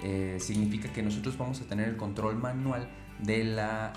eh, 0.03 0.37
significa 0.39 0.91
que 0.93 1.01
nosotros 1.01 1.37
vamos 1.37 1.61
a 1.61 1.65
tener 1.65 1.89
el 1.89 1.97
control 1.97 2.37
manual 2.37 2.87
de 3.19 3.43
la, 3.43 3.93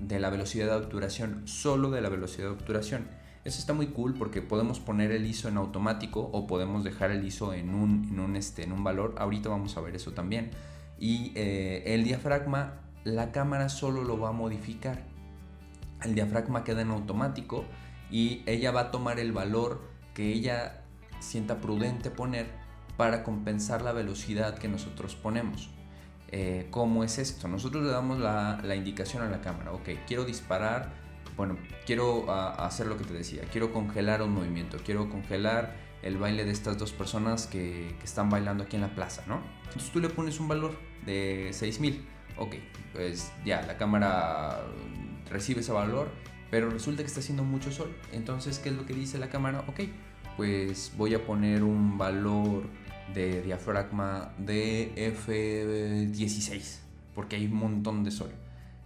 de 0.00 0.18
la 0.18 0.30
velocidad 0.30 0.66
de 0.66 0.84
obturación, 0.84 1.46
solo 1.46 1.90
de 1.90 2.00
la 2.00 2.08
velocidad 2.08 2.48
de 2.48 2.54
obturación. 2.54 3.06
Eso 3.44 3.58
está 3.58 3.72
muy 3.72 3.88
cool 3.88 4.14
porque 4.14 4.40
podemos 4.40 4.78
poner 4.78 5.10
el 5.10 5.26
ISO 5.26 5.48
en 5.48 5.56
automático 5.56 6.20
o 6.20 6.46
podemos 6.46 6.84
dejar 6.84 7.10
el 7.10 7.24
ISO 7.24 7.52
en 7.52 7.74
un, 7.74 8.08
en 8.10 8.20
un, 8.20 8.36
este, 8.36 8.62
en 8.62 8.72
un 8.72 8.84
valor. 8.84 9.16
Ahorita 9.18 9.48
vamos 9.48 9.76
a 9.76 9.80
ver 9.80 9.96
eso 9.96 10.12
también. 10.12 10.50
Y 10.98 11.32
eh, 11.34 11.82
el 11.86 12.04
diafragma, 12.04 12.80
la 13.04 13.32
cámara 13.32 13.68
solo 13.68 14.04
lo 14.04 14.18
va 14.18 14.30
a 14.30 14.32
modificar. 14.32 15.04
El 16.02 16.14
diafragma 16.14 16.64
queda 16.64 16.82
en 16.82 16.90
automático 16.90 17.64
y 18.10 18.42
ella 18.46 18.70
va 18.72 18.80
a 18.80 18.90
tomar 18.90 19.18
el 19.20 19.32
valor 19.32 19.82
que 20.14 20.32
ella 20.32 20.84
sienta 21.20 21.60
prudente 21.60 22.10
poner 22.10 22.50
para 22.96 23.24
compensar 23.24 23.82
la 23.82 23.92
velocidad 23.92 24.58
que 24.58 24.68
nosotros 24.68 25.14
ponemos. 25.14 25.70
Eh, 26.28 26.68
¿Cómo 26.70 27.04
es 27.04 27.18
esto? 27.18 27.48
Nosotros 27.48 27.84
le 27.84 27.90
damos 27.90 28.18
la, 28.18 28.74
indicación 28.74 29.22
a 29.22 29.30
la 29.30 29.40
cámara. 29.40 29.72
Ok, 29.72 29.90
quiero 30.06 30.24
disparar 30.24 31.02
bueno, 31.36 31.56
quiero 31.86 32.30
ah, 32.30 32.66
hacer 32.66 32.86
lo 32.86 32.98
que 32.98 33.04
te 33.04 33.14
decía, 33.14 33.42
quiero 33.50 33.72
congelar 33.72 34.22
un 34.22 34.32
movimiento, 34.32 34.78
quiero 34.84 35.08
congelar 35.08 35.74
el 36.02 36.18
baile 36.18 36.44
de 36.44 36.50
estas 36.50 36.78
dos 36.78 36.92
personas 36.92 37.46
que, 37.46 37.96
están 38.02 38.28
bailando 38.28 38.64
aquí 38.64 38.76
en 38.76 38.82
la 38.82 38.94
plaza, 38.94 39.22
¿no? 39.26 39.40
Entonces 39.64 39.90
tú 39.90 40.00
le 40.00 40.08
pones 40.08 40.40
un 40.40 40.48
valor 40.48 40.76
de 41.06 41.50
6000, 41.52 42.04
ok, 42.38 42.54
pues 42.92 43.32
ya, 43.44 43.62
la 43.62 43.76
cámara 43.76 44.60
recibe 45.30 45.60
ese 45.60 45.72
valor, 45.72 46.10
pero 46.50 46.70
resulta 46.70 47.02
que 47.02 47.08
está 47.08 47.20
haciendo 47.20 47.44
mucho 47.44 47.70
sol, 47.72 47.94
entonces, 48.12 48.58
¿qué 48.58 48.68
es 48.68 48.74
lo 48.74 48.86
que 48.86 48.94
dice 48.94 49.18
la 49.18 49.28
cámara? 49.28 49.64
Ok, 49.68 49.80
pues 50.36 50.92
voy 50.96 51.14
a 51.14 51.24
poner 51.24 51.62
un 51.62 51.98
valor 51.98 52.64
de 53.14 53.42
diafragma 53.42 54.34
de 54.38 54.92
F16, 54.96 56.78
porque 57.14 57.36
hay 57.36 57.46
un 57.46 57.54
montón 57.54 58.04
de 58.04 58.10
sol 58.10 58.30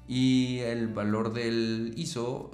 y 0.09 0.59
el 0.61 0.89
valor 0.89 1.33
del 1.33 1.93
ISO, 1.97 2.51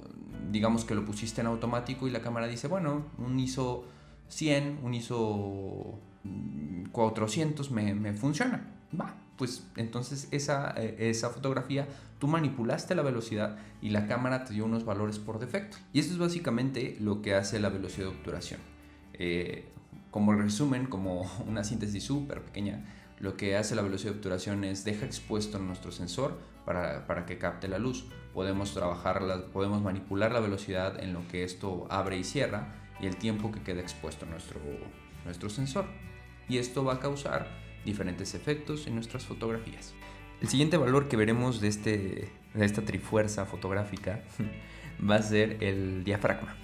digamos 0.51 0.85
que 0.85 0.95
lo 0.95 1.05
pusiste 1.05 1.41
en 1.41 1.47
automático 1.47 2.07
y 2.07 2.11
la 2.11 2.21
cámara 2.21 2.47
dice, 2.47 2.67
bueno, 2.67 3.05
un 3.17 3.39
ISO 3.39 3.85
100, 4.29 4.79
un 4.83 4.93
ISO 4.93 5.99
400 6.91 7.71
me, 7.71 7.93
me 7.93 8.13
funciona. 8.13 8.71
Va, 8.99 9.15
pues 9.37 9.65
entonces 9.75 10.27
esa, 10.31 10.73
eh, 10.77 11.09
esa 11.09 11.29
fotografía 11.29 11.87
tú 12.19 12.27
manipulaste 12.27 12.95
la 12.95 13.01
velocidad 13.01 13.57
y 13.81 13.89
la 13.89 14.07
cámara 14.07 14.45
te 14.45 14.53
dio 14.53 14.65
unos 14.65 14.85
valores 14.85 15.19
por 15.19 15.39
defecto. 15.39 15.77
Y 15.91 15.99
esto 15.99 16.13
es 16.13 16.19
básicamente 16.19 16.97
lo 16.99 17.21
que 17.21 17.35
hace 17.35 17.59
la 17.59 17.69
velocidad 17.69 18.07
de 18.07 18.15
obturación. 18.15 18.59
Eh, 19.13 19.65
como 20.11 20.33
resumen, 20.33 20.85
como 20.85 21.29
una 21.47 21.63
síntesis 21.63 22.03
súper 22.03 22.41
pequeña, 22.41 22.85
lo 23.19 23.37
que 23.37 23.57
hace 23.57 23.75
la 23.75 23.81
velocidad 23.81 24.11
de 24.11 24.17
obturación 24.17 24.63
es 24.63 24.83
deja 24.83 25.05
expuesto 25.05 25.59
nuestro 25.59 25.91
sensor 25.91 26.37
para, 26.65 27.07
para 27.07 27.25
que 27.25 27.37
capte 27.37 27.67
la 27.67 27.79
luz. 27.79 28.05
Podemos 28.33 28.73
trabajar, 28.73 29.21
podemos 29.51 29.81
manipular 29.81 30.31
la 30.31 30.39
velocidad 30.39 31.01
en 31.01 31.13
lo 31.13 31.27
que 31.27 31.43
esto 31.43 31.87
abre 31.89 32.17
y 32.17 32.23
cierra 32.23 32.73
y 32.99 33.05
el 33.05 33.17
tiempo 33.17 33.51
que 33.51 33.61
queda 33.61 33.81
expuesto 33.81 34.25
nuestro, 34.25 34.59
nuestro 35.25 35.49
sensor. 35.49 35.85
Y 36.47 36.57
esto 36.57 36.83
va 36.83 36.93
a 36.93 36.99
causar 36.99 37.62
diferentes 37.85 38.33
efectos 38.35 38.87
en 38.87 38.95
nuestras 38.95 39.25
fotografías. 39.25 39.93
El 40.41 40.49
siguiente 40.49 40.77
valor 40.77 41.07
que 41.07 41.17
veremos 41.17 41.61
de, 41.61 41.67
este, 41.67 42.29
de 42.53 42.65
esta 42.65 42.83
trifuerza 42.83 43.45
fotográfica 43.45 44.23
va 45.09 45.15
a 45.15 45.21
ser 45.21 45.63
el 45.63 46.03
diafragma. 46.03 46.55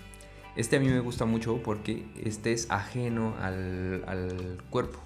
Este 0.55 0.77
a 0.77 0.79
mí 0.79 0.87
me 0.87 0.99
gusta 0.99 1.25
mucho 1.25 1.61
porque 1.63 2.05
este 2.21 2.51
es 2.51 2.69
ajeno 2.69 3.35
al, 3.39 4.03
al 4.07 4.63
cuerpo. 4.69 4.99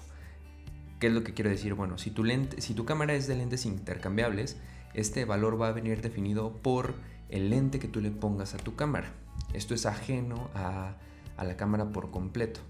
¿Qué 0.98 1.08
es 1.08 1.12
lo 1.12 1.22
que 1.22 1.34
quiero 1.34 1.50
decir? 1.50 1.74
Bueno, 1.74 1.98
si 1.98 2.10
tu, 2.10 2.24
lente, 2.24 2.60
si 2.60 2.74
tu 2.74 2.84
cámara 2.84 3.14
es 3.14 3.26
de 3.26 3.36
lentes 3.36 3.66
intercambiables, 3.66 4.56
este 4.94 5.24
valor 5.24 5.60
va 5.60 5.68
a 5.68 5.72
venir 5.72 6.00
definido 6.00 6.56
por 6.62 6.94
el 7.28 7.50
lente 7.50 7.78
que 7.78 7.88
tú 7.88 8.00
le 8.00 8.10
pongas 8.10 8.54
a 8.54 8.56
tu 8.56 8.74
cámara. 8.74 9.12
Esto 9.52 9.74
es 9.74 9.86
ajeno 9.86 10.50
a, 10.54 10.96
a 11.36 11.44
la 11.44 11.56
cámara 11.56 11.92
por 11.92 12.10
completo. 12.10 12.60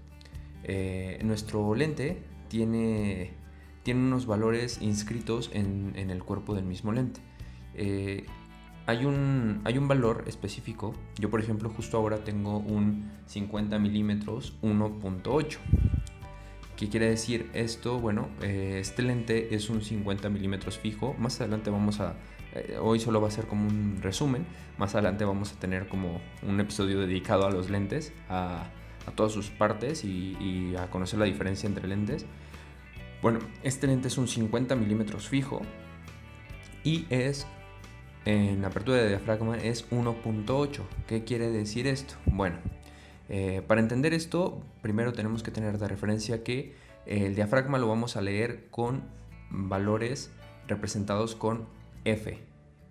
Eh, 0.63 1.19
nuestro 1.23 1.75
lente 1.75 2.23
tiene, 2.55 3.33
tiene 3.83 3.99
unos 3.99 4.25
valores 4.25 4.81
inscritos 4.81 5.51
en, 5.53 5.93
el 5.97 6.23
cuerpo 6.23 6.55
del 6.55 6.63
mismo 6.63 6.93
lente. 6.93 7.19
Eh, 7.73 8.25
hay, 8.85 9.03
un, 9.03 9.59
hay 9.65 9.77
un 9.77 9.89
valor 9.89 10.23
específico. 10.25 10.93
Yo, 11.19 11.29
por 11.29 11.41
ejemplo, 11.41 11.69
justo 11.69 11.97
ahora 11.97 12.23
tengo 12.23 12.59
un 12.59 13.11
50 13.25 13.77
milímetros 13.77 14.53
1.8. 14.61 15.57
¿Qué 16.77 16.87
quiere 16.87 17.09
decir 17.09 17.49
esto? 17.53 17.99
Bueno, 17.99 18.29
eh, 18.41 18.77
este 18.79 19.01
lente 19.01 19.53
es 19.53 19.69
un 19.69 19.81
50 19.81 20.29
milímetros 20.29 20.79
fijo. 20.79 21.13
Más 21.19 21.41
adelante 21.41 21.69
vamos 21.69 21.99
a... 21.99 22.15
Eh, 22.53 22.77
hoy 22.81 23.01
solo 23.01 23.19
va 23.19 23.27
a 23.27 23.31
ser 23.31 23.47
como 23.47 23.67
un 23.67 23.99
resumen. 24.01 24.45
Más 24.77 24.95
adelante 24.95 25.25
vamos 25.25 25.51
a 25.51 25.59
tener 25.59 25.89
como 25.89 26.21
un 26.47 26.57
episodio 26.61 27.01
dedicado 27.01 27.45
a 27.45 27.51
los 27.51 27.69
lentes, 27.69 28.13
a, 28.29 28.69
todas 29.15 29.33
sus 29.33 29.49
partes 29.49 30.05
y, 30.05 30.73
a 30.79 30.89
conocer 30.89 31.19
la 31.19 31.25
diferencia 31.25 31.67
entre 31.67 31.85
lentes. 31.85 32.25
Bueno, 33.25 33.39
este 33.63 33.87
lente 33.87 34.07
es 34.07 34.19
un 34.19 34.27
50 34.27 34.75
milímetros 34.75 35.27
fijo 35.27 35.63
y 36.83 37.07
es 37.09 37.47
en 38.23 38.63
apertura 38.63 38.99
de 38.99 39.07
diafragma 39.09 39.57
es 39.57 39.89
1.8. 39.89 40.81
¿Qué 41.07 41.23
quiere 41.23 41.49
decir 41.49 41.87
esto? 41.87 42.13
Bueno, 42.27 42.57
eh, 43.27 43.63
para 43.67 43.81
entender 43.81 44.13
esto, 44.13 44.61
primero 44.83 45.11
tenemos 45.13 45.41
que 45.41 45.49
tener 45.49 45.79
de 45.79 45.87
referencia 45.87 46.43
que 46.43 46.75
el 47.07 47.33
diafragma 47.33 47.79
lo 47.79 47.87
vamos 47.87 48.15
a 48.15 48.21
leer 48.21 48.67
con 48.69 49.01
valores 49.49 50.29
representados 50.67 51.35
con 51.35 51.65
F. 52.03 52.37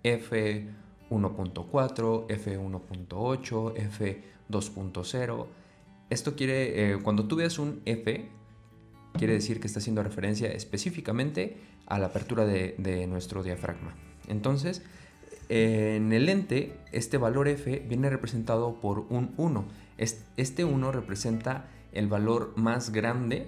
F 0.03 0.67
1.4, 1.11 2.27
F1.8, 2.27 4.19
F2.0. 4.49 5.45
Esto 6.09 6.35
quiere, 6.35 6.91
eh, 6.91 6.99
cuando 7.01 7.25
tú 7.25 7.37
veas 7.37 7.57
un 7.57 7.81
F, 7.85 8.29
quiere 9.17 9.33
decir 9.33 9.59
que 9.59 9.67
está 9.67 9.79
haciendo 9.79 10.03
referencia 10.03 10.49
específicamente 10.49 11.57
a 11.85 11.99
la 11.99 12.07
apertura 12.07 12.45
de, 12.45 12.75
de 12.77 13.07
nuestro 13.07 13.43
diafragma. 13.43 13.95
Entonces, 14.27 14.81
en 15.49 16.11
el 16.13 16.25
lente, 16.25 16.77
este 16.91 17.17
valor 17.17 17.47
F 17.47 17.83
viene 17.87 18.09
representado 18.09 18.79
por 18.81 19.05
un 19.09 19.33
1 19.37 19.65
este 19.97 20.65
1 20.65 20.91
representa 20.91 21.67
el 21.93 22.07
valor 22.07 22.53
más 22.57 22.91
grande 22.91 23.47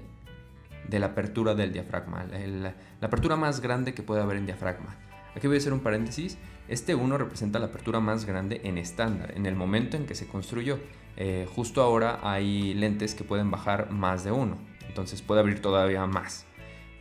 de 0.87 0.99
la 0.99 1.07
apertura 1.07 1.55
del 1.55 1.73
diafragma, 1.73 2.25
la 2.25 2.73
apertura 3.01 3.35
más 3.35 3.59
grande 3.59 3.93
que 3.93 4.03
puede 4.03 4.21
haber 4.21 4.37
en 4.37 4.45
diafragma. 4.45 4.95
Aquí 5.35 5.47
voy 5.47 5.57
a 5.57 5.59
hacer 5.59 5.73
un 5.73 5.81
paréntesis. 5.81 6.37
Este 6.69 6.95
1 6.95 7.17
representa 7.17 7.59
la 7.59 7.67
apertura 7.67 7.99
más 7.99 8.25
grande 8.25 8.61
en 8.63 8.77
estándar, 8.77 9.33
en 9.35 9.45
el 9.45 9.55
momento 9.55 9.97
en 9.97 10.05
que 10.05 10.15
se 10.15 10.27
construyó. 10.27 10.79
Eh, 11.17 11.47
justo 11.53 11.81
ahora 11.81 12.19
hay 12.23 12.73
lentes 12.73 13.15
que 13.15 13.23
pueden 13.23 13.51
bajar 13.51 13.91
más 13.91 14.23
de 14.23 14.31
1, 14.31 14.57
entonces 14.87 15.21
puede 15.21 15.41
abrir 15.41 15.61
todavía 15.61 16.05
más. 16.05 16.45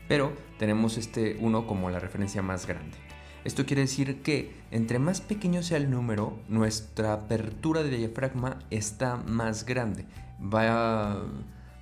Pero 0.09 0.33
tenemos 0.59 0.99
este 0.99 1.37
1 1.41 1.67
como 1.67 1.91
la 1.91 1.99
referencia 1.99 2.43
más 2.43 2.67
grande. 2.67 2.97
Esto 3.45 3.65
quiere 3.65 3.83
decir 3.83 4.23
que 4.23 4.53
entre 4.71 4.99
más 4.99 5.21
pequeño 5.21 5.63
sea 5.63 5.77
el 5.77 5.91
número, 5.91 6.37
nuestra 6.49 7.13
apertura 7.13 7.83
de 7.83 7.97
diafragma 7.97 8.59
está 8.71 9.17
más 9.17 9.65
grande. 9.65 10.05
Va 10.43 11.13
a, 11.13 11.17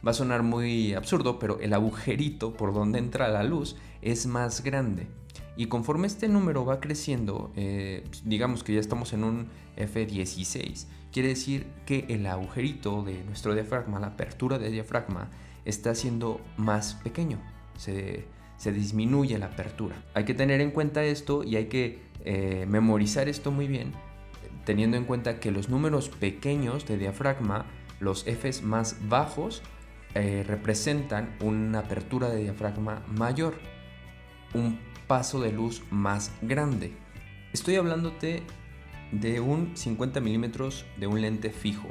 va 0.07 0.11
a 0.11 0.15
sonar 0.15 0.43
muy 0.43 0.93
absurdo, 0.93 1.39
pero 1.39 1.59
el 1.61 1.73
agujerito 1.73 2.53
por 2.53 2.75
donde 2.75 2.99
entra 2.99 3.29
la 3.29 3.43
luz 3.43 3.77
es 4.03 4.27
más 4.27 4.63
grande. 4.63 5.07
Y 5.57 5.67
conforme 5.67 6.07
este 6.07 6.29
número 6.29 6.65
va 6.65 6.81
creciendo, 6.81 7.53
eh, 7.57 8.05
digamos 8.25 8.65
que 8.65 8.75
ya 8.75 8.81
estamos 8.81 9.13
en 9.13 9.25
un 9.25 9.49
F16, 9.79 10.87
quiere 11.13 11.29
decir 11.29 11.67
que 11.87 12.07
el 12.09 12.27
agujerito 12.27 13.03
de 13.03 13.23
nuestro 13.25 13.55
diafragma, 13.55 14.01
la 14.01 14.09
apertura 14.09 14.59
de 14.59 14.71
diafragma, 14.71 15.31
está 15.65 15.95
siendo 15.95 16.41
más 16.57 16.95
pequeño. 16.95 17.41
Se, 17.77 18.27
se 18.57 18.73
disminuye 18.73 19.39
la 19.39 19.47
apertura. 19.47 19.97
Hay 20.15 20.25
que 20.25 20.35
tener 20.35 20.61
en 20.61 20.71
cuenta 20.71 21.05
esto 21.05 21.45
y 21.45 21.57
hay 21.57 21.67
que 21.67 21.99
eh, 22.25 22.65
memorizar 22.69 23.29
esto 23.29 23.51
muy 23.51 23.67
bien, 23.67 23.93
teniendo 24.65 24.97
en 24.97 25.05
cuenta 25.05 25.41
que 25.41 25.51
los 25.51 25.69
números 25.69 26.09
pequeños 26.09 26.87
de 26.87 26.97
diafragma, 26.97 27.67
los 28.01 28.25
Fs 28.25 28.63
más 28.63 28.97
bajos, 29.09 29.63
eh, 30.15 30.45
representan 30.47 31.37
una 31.41 31.81
apertura 31.81 32.29
de 32.29 32.43
diafragma 32.43 33.03
mayor, 33.09 33.55
un 34.55 34.79
paso 35.07 35.41
de 35.41 35.53
luz 35.53 35.83
más 35.91 36.33
grande. 36.41 36.93
Estoy 37.53 37.77
hablándote 37.77 38.43
de 39.13 39.41
un 39.41 39.77
50 39.77 40.21
milímetros 40.21 40.87
de 40.97 41.07
un 41.07 41.21
lente 41.21 41.51
fijo. 41.51 41.89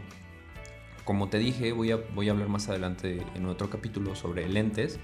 Como 1.06 1.30
te 1.30 1.38
dije, 1.38 1.72
voy 1.72 1.92
a, 1.92 1.98
voy 2.16 2.30
a 2.30 2.32
hablar 2.32 2.50
más 2.50 2.70
adelante 2.70 3.22
en 3.36 3.46
otro 3.46 3.70
capítulo 3.70 4.16
sobre 4.16 4.48
lentes 4.48 5.00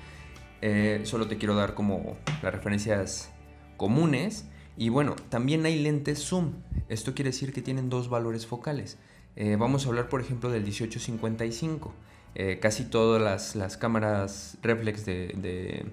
eh, 0.62 1.02
solo 1.04 1.28
te 1.28 1.38
quiero 1.38 1.56
dar 1.56 1.74
como 1.74 2.18
las 2.42 2.54
referencias 2.54 3.32
comunes. 3.78 4.46
Y 4.78 4.90
bueno, 4.90 5.16
también 5.30 5.66
hay 5.66 5.80
lentes 5.80 6.20
zoom. 6.20 6.54
Esto 6.88 7.14
quiere 7.14 7.32
decir 7.32 7.54
que 7.54 7.62
tienen 7.62 7.90
dos 7.90 8.10
valores 8.10 8.46
focales. 8.46 8.98
Eh, 9.36 9.56
vamos 9.58 9.86
a 9.86 9.90
hablar, 9.90 10.10
por 10.10 10.22
ejemplo, 10.22 10.50
del 10.50 10.64
1855. 10.64 11.94
Eh, 12.36 12.60
casi 12.62 12.86
todas 12.86 13.56
las, 13.56 13.78
cámaras 13.78 14.58
reflex 14.62 15.06
de, 15.06 15.86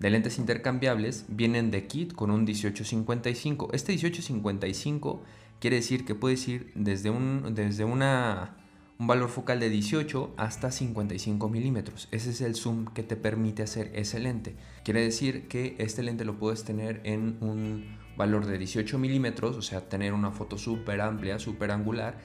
lentes 0.00 0.38
intercambiables 0.38 1.24
vienen 1.28 1.70
de 1.70 1.86
kit 1.86 2.12
con 2.12 2.30
un 2.30 2.44
1855. 2.44 3.70
Este 3.72 3.92
1855 3.92 5.22
quiere 5.60 5.76
decir 5.76 6.04
que 6.04 6.14
puedes 6.14 6.46
ir 6.48 6.72
desde, 6.74 7.10
un, 7.10 7.54
desde 7.54 7.84
una 7.84 8.56
un 8.98 9.06
valor 9.06 9.28
focal 9.28 9.60
de 9.60 9.68
18 9.68 10.34
hasta 10.36 10.70
55 10.70 11.48
milímetros. 11.48 12.08
Ese 12.10 12.30
es 12.30 12.40
el 12.40 12.54
zoom 12.54 12.86
que 12.86 13.02
te 13.02 13.16
permite 13.16 13.62
hacer 13.62 13.90
ese 13.94 14.20
lente. 14.20 14.54
Quiere 14.84 15.02
decir 15.02 15.48
que 15.48 15.74
este 15.78 16.02
lente 16.02 16.24
lo 16.24 16.38
puedes 16.38 16.64
tener 16.64 17.00
en 17.04 17.36
un 17.40 17.98
valor 18.16 18.46
de 18.46 18.58
18 18.58 18.98
milímetros, 18.98 19.56
o 19.56 19.62
sea, 19.62 19.88
tener 19.88 20.12
una 20.12 20.30
foto 20.30 20.58
súper 20.58 21.00
amplia, 21.00 21.38
súper 21.38 21.70
angular, 21.70 22.18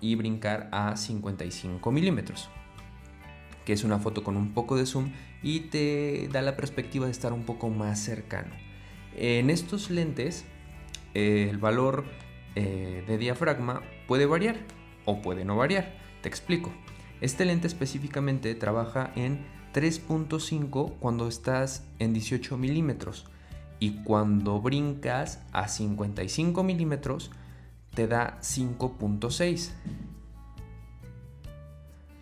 y 0.00 0.14
brincar 0.14 0.68
a 0.72 0.96
55 0.96 1.90
milímetros, 1.90 2.50
que 3.64 3.72
es 3.72 3.82
una 3.82 3.98
foto 3.98 4.22
con 4.22 4.36
un 4.36 4.52
poco 4.52 4.76
de 4.76 4.84
zoom 4.84 5.12
y 5.42 5.60
te 5.60 6.28
da 6.30 6.42
la 6.42 6.56
perspectiva 6.56 7.06
de 7.06 7.12
estar 7.12 7.32
un 7.32 7.44
poco 7.44 7.70
más 7.70 7.98
cercano. 7.98 8.54
En 9.16 9.48
estos 9.48 9.90
lentes, 9.90 10.44
eh, 11.14 11.48
el 11.48 11.56
valor 11.56 12.04
eh, 12.56 13.04
de 13.06 13.18
diafragma 13.18 13.80
puede 14.06 14.26
variar 14.26 14.56
o 15.08 15.22
puede 15.22 15.46
no 15.46 15.56
variar. 15.56 15.94
Te 16.20 16.28
explico. 16.28 16.70
Este 17.22 17.46
lente 17.46 17.66
específicamente 17.66 18.54
trabaja 18.54 19.10
en 19.16 19.46
3.5 19.72 20.98
cuando 21.00 21.26
estás 21.26 21.84
en 21.98 22.12
18 22.12 22.58
milímetros 22.58 23.24
y 23.80 24.02
cuando 24.04 24.60
brincas 24.60 25.40
a 25.52 25.66
55 25.68 26.62
milímetros 26.62 27.30
te 27.94 28.06
da 28.06 28.38
5.6. 28.42 29.70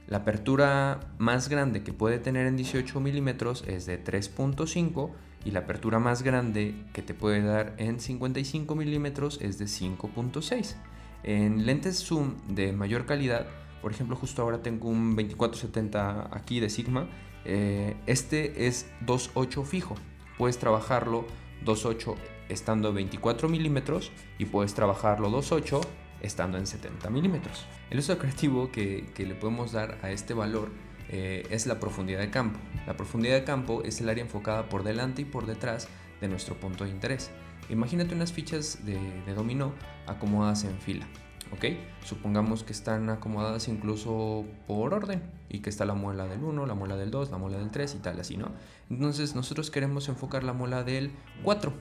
La 0.07 0.19
apertura 0.19 1.01
más 1.19 1.49
grande 1.49 1.83
que 1.83 1.93
puede 1.93 2.21
tener 2.21 2.47
en 2.47 2.57
18 2.57 3.01
milímetros 3.01 3.65
es 3.67 3.87
de 3.87 4.03
3.5 4.03 5.11
y 5.45 5.51
la 5.51 5.61
apertura 5.61 5.99
más 5.99 6.23
grande 6.23 6.77
que 6.93 7.03
te 7.03 7.15
puede 7.15 7.43
dar 7.43 7.75
en 7.79 7.99
55 7.99 8.77
milímetros 8.77 9.41
es 9.43 9.59
de 9.59 9.65
5.6. 9.65 10.77
En 11.23 11.67
lentes 11.67 12.05
zoom 12.05 12.37
de 12.49 12.73
mayor 12.73 13.07
calidad, 13.07 13.47
por 13.83 13.93
ejemplo, 13.93 14.17
justo 14.17 14.43
ahora 14.43 14.63
tengo 14.63 14.89
un 14.89 15.17
2470 15.17 16.31
aquí 16.37 16.61
de 16.61 16.71
Sigma. 16.71 17.09
Eh, 17.45 17.97
este 18.07 18.67
es 18.67 18.91
2.8 19.05 19.65
fijo. 19.65 19.95
Puedes 20.39 20.59
trabajarlo 20.59 21.27
2.8 21.65 22.15
estando 22.49 22.89
en 22.89 22.97
24 22.97 23.49
milímetros 23.49 24.13
y 24.39 24.47
puedes 24.47 24.75
trabajarlo 24.75 25.31
2.8 25.31 25.81
estando 26.21 26.59
en 26.59 26.67
70 26.67 27.11
milímetros. 27.11 27.67
El 27.91 27.99
uso 27.99 28.19
creativo 28.19 28.71
que, 28.71 29.05
le 29.17 29.35
podemos 29.35 29.73
dar 29.73 29.99
a 30.03 30.11
este 30.11 30.35
valor 30.35 30.71
eh, 31.09 31.47
es 31.51 31.67
la 31.67 31.79
profundidad 31.79 32.21
de 32.21 32.31
campo. 32.31 32.59
La 32.87 32.97
profundidad 32.97 33.35
de 33.35 33.45
campo 33.45 33.83
es 33.85 34.01
el 34.01 34.09
área 34.09 34.25
enfocada 34.25 34.69
por 34.69 34.83
delante 34.83 35.23
y 35.23 35.25
por 35.25 35.47
detrás 35.47 35.89
de 36.21 36.29
nuestro 36.29 36.59
punto 36.59 36.85
de 36.85 36.91
interés. 36.91 37.31
Imagínate 37.69 38.15
unas 38.15 38.33
fichas 38.33 38.85
de, 38.85 38.99
dominó 39.35 39.73
acomodadas 40.07 40.65
en 40.65 40.79
fila. 40.79 41.07
¿ok? 41.53 41.65
Supongamos 42.05 42.65
que 42.65 42.73
están 42.73 43.09
acomodadas 43.11 43.69
incluso 43.69 44.45
por 44.67 44.95
orden 44.95 45.23
y 45.49 45.61
que 45.61 45.71
está 45.71 45.85
la 45.85 45.95
muela 45.95 46.27
del 46.27 46.43
1, 46.43 46.67
la 46.67 46.75
muela 46.75 46.97
del 46.97 47.11
2, 47.11 47.31
la 47.31 47.39
muela 47.39 47.59
del 47.59 47.71
3 47.71 47.95
y 47.95 47.99
tal, 47.99 48.21
así, 48.21 48.37
¿no? 48.37 48.51
Entonces 48.91 49.35
nosotros 49.35 49.71
queremos 49.71 50.09
enfocar 50.09 50.45
la 50.45 50.53
muela 50.53 50.83
del 50.83 51.13
4. 51.43 51.73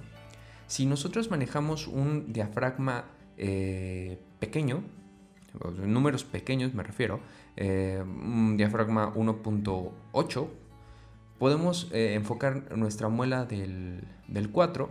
Si 0.67 0.85
nosotros 0.85 1.29
manejamos 1.29 1.87
un 1.87 2.31
diafragma 2.33 3.05
eh, 3.37 4.19
pequeño, 4.39 4.83
números 5.77 6.23
pequeños 6.23 6.73
me 6.73 6.83
refiero, 6.83 7.19
eh, 7.55 8.03
un 8.03 8.57
diafragma 8.57 9.13
1.8, 9.13 10.47
podemos 11.39 11.89
eh, 11.91 12.13
enfocar 12.13 12.77
nuestra 12.77 13.09
muela 13.09 13.45
del, 13.45 14.07
del 14.27 14.49
4, 14.51 14.89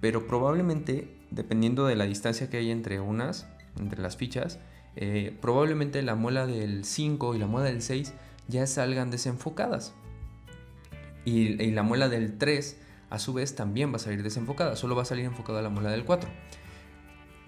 pero 0.00 0.26
probablemente, 0.26 1.16
dependiendo 1.34 1.86
de 1.86 1.96
la 1.96 2.06
distancia 2.06 2.48
que 2.48 2.58
hay 2.58 2.70
entre 2.70 3.00
unas, 3.00 3.48
entre 3.78 4.00
las 4.00 4.16
fichas, 4.16 4.58
eh, 4.96 5.36
probablemente 5.40 6.02
la 6.02 6.14
muela 6.14 6.46
del 6.46 6.84
5 6.84 7.34
y 7.34 7.38
la 7.38 7.46
muela 7.46 7.68
del 7.68 7.82
6 7.82 8.12
ya 8.48 8.66
salgan 8.66 9.10
desenfocadas. 9.10 9.94
Y, 11.24 11.70
la 11.70 11.82
muela 11.82 12.08
del 12.08 12.36
3 12.38 12.78
a 13.10 13.18
su 13.18 13.32
vez 13.32 13.54
también 13.54 13.92
va 13.92 13.96
a 13.96 13.98
salir 13.98 14.22
desenfocada, 14.22 14.76
solo 14.76 14.94
va 14.94 15.02
a 15.02 15.06
salir 15.06 15.24
enfocada 15.24 15.62
la 15.62 15.70
muela 15.70 15.90
del 15.90 16.04
4. 16.04 16.28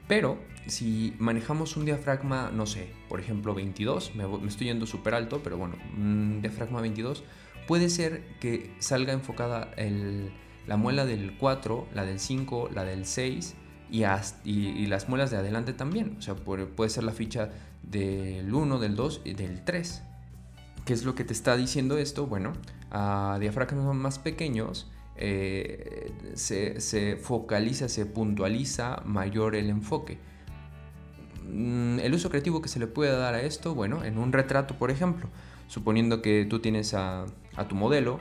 Pero 0.08 0.38
si 0.66 1.14
manejamos 1.18 1.76
un 1.76 1.84
diafragma, 1.84 2.50
no 2.52 2.66
sé, 2.66 2.90
por 3.08 3.20
ejemplo 3.20 3.54
22, 3.54 4.14
me, 4.14 4.24
estoy 4.46 4.68
yendo 4.68 4.86
súper 4.86 5.14
alto, 5.14 5.40
pero 5.42 5.58
bueno, 5.58 5.76
un 5.96 6.40
diafragma 6.40 6.80
22, 6.80 7.22
puede 7.66 7.90
ser 7.90 8.22
que 8.40 8.74
salga 8.78 9.12
enfocada 9.12 9.70
la 10.66 10.76
muela 10.76 11.04
del 11.04 11.36
4, 11.36 11.88
la 11.92 12.04
del 12.04 12.18
5, 12.18 12.70
la 12.72 12.84
del 12.84 13.04
6 13.04 13.56
y, 13.90 14.86
las 14.86 15.08
muelas 15.08 15.30
de 15.30 15.36
adelante 15.36 15.72
también. 15.72 16.16
O 16.18 16.22
sea, 16.22 16.34
puede, 16.34 16.90
ser 16.90 17.04
la 17.04 17.12
ficha 17.12 17.50
del 17.82 18.52
1, 18.52 18.78
del 18.78 18.96
2 18.96 19.22
y 19.24 19.34
del 19.34 19.64
3. 19.64 20.02
¿Qué 20.84 20.92
es 20.92 21.04
lo 21.04 21.14
que 21.14 21.24
te 21.24 21.32
está 21.32 21.56
diciendo 21.56 21.98
esto? 21.98 22.26
Bueno, 22.26 22.52
a 22.90 23.38
diafragmas 23.40 23.94
más 23.94 24.18
pequeños 24.18 24.90
eh, 25.16 26.12
se, 26.34 27.16
focaliza, 27.16 27.88
se 27.88 28.06
puntualiza 28.06 29.02
mayor 29.04 29.56
el 29.56 29.70
enfoque. 29.70 30.18
Mm, 31.48 32.00
el 32.00 32.14
uso 32.14 32.30
creativo 32.30 32.62
que 32.62 32.68
se 32.68 32.78
le 32.78 32.86
puede 32.86 33.16
dar 33.16 33.34
a 33.34 33.42
esto, 33.42 33.74
bueno, 33.74 34.04
en 34.04 34.18
un 34.18 34.32
retrato, 34.32 34.74
por 34.76 34.90
ejemplo, 34.90 35.28
suponiendo 35.68 36.22
que 36.22 36.46
tú 36.48 36.60
tienes 36.60 36.94
a 36.94 37.26
tu 37.68 37.74
modelo 37.74 38.20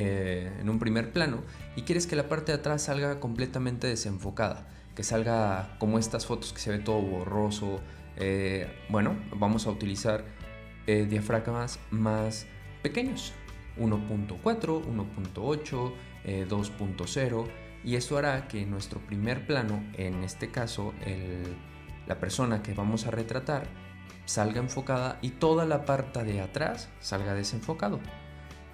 eh, 0.00 0.48
en 0.60 0.70
un 0.70 0.78
primer 0.78 1.10
plano 1.10 1.42
y 1.74 1.82
quieres 1.82 2.06
que 2.06 2.14
la 2.14 2.28
parte 2.28 2.52
de 2.52 2.58
atrás 2.58 2.82
salga 2.82 3.18
completamente 3.18 3.88
desenfocada, 3.88 4.68
que 4.94 5.02
salga 5.02 5.76
como 5.80 5.98
estas 5.98 6.24
fotos 6.24 6.52
que 6.52 6.60
se 6.60 6.70
ve 6.70 6.78
todo 6.78 7.02
borroso. 7.02 7.80
Eh, 8.14 8.70
bueno, 8.90 9.16
vamos 9.34 9.66
a 9.66 9.70
utilizar 9.72 10.24
eh, 10.86 11.04
diafragmas 11.10 11.80
más 11.90 12.46
pequeños, 12.80 13.32
1.4, 13.76 14.38
1.8, 14.40 15.92
2.0 16.48 17.46
y 17.82 17.96
esto 17.96 18.18
hará 18.18 18.46
que 18.46 18.66
nuestro 18.66 19.00
primer 19.00 19.48
plano, 19.48 19.82
en 19.94 20.22
este 20.22 20.52
caso 20.52 20.94
la 22.06 22.20
persona 22.20 22.62
que 22.62 22.72
vamos 22.72 23.04
a 23.06 23.10
retratar, 23.10 23.66
salga 24.26 24.60
enfocada 24.60 25.18
y 25.22 25.30
toda 25.30 25.66
la 25.66 25.84
parte 25.84 26.22
de 26.22 26.40
atrás 26.40 26.88
salga 27.00 27.34
desenfocado. 27.34 27.98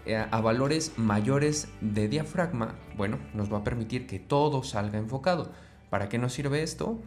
Eh, 0.07 0.17
a 0.17 0.41
valores 0.43 0.93
mayores 0.99 1.69
de 1.81 2.09
diafragma, 2.09 2.75
bueno, 2.95 3.19
nos 3.33 3.51
va 3.51 3.59
a 3.59 3.65
permitir 3.65 4.07
que 4.07 4.19
todo 4.19 4.63
salga 4.63 4.99
enfocado. 4.99 5.51
¿Para 5.89 6.11
qué 6.11 6.19
nos 6.19 6.35
sirve 6.35 6.63
esto? 6.63 7.01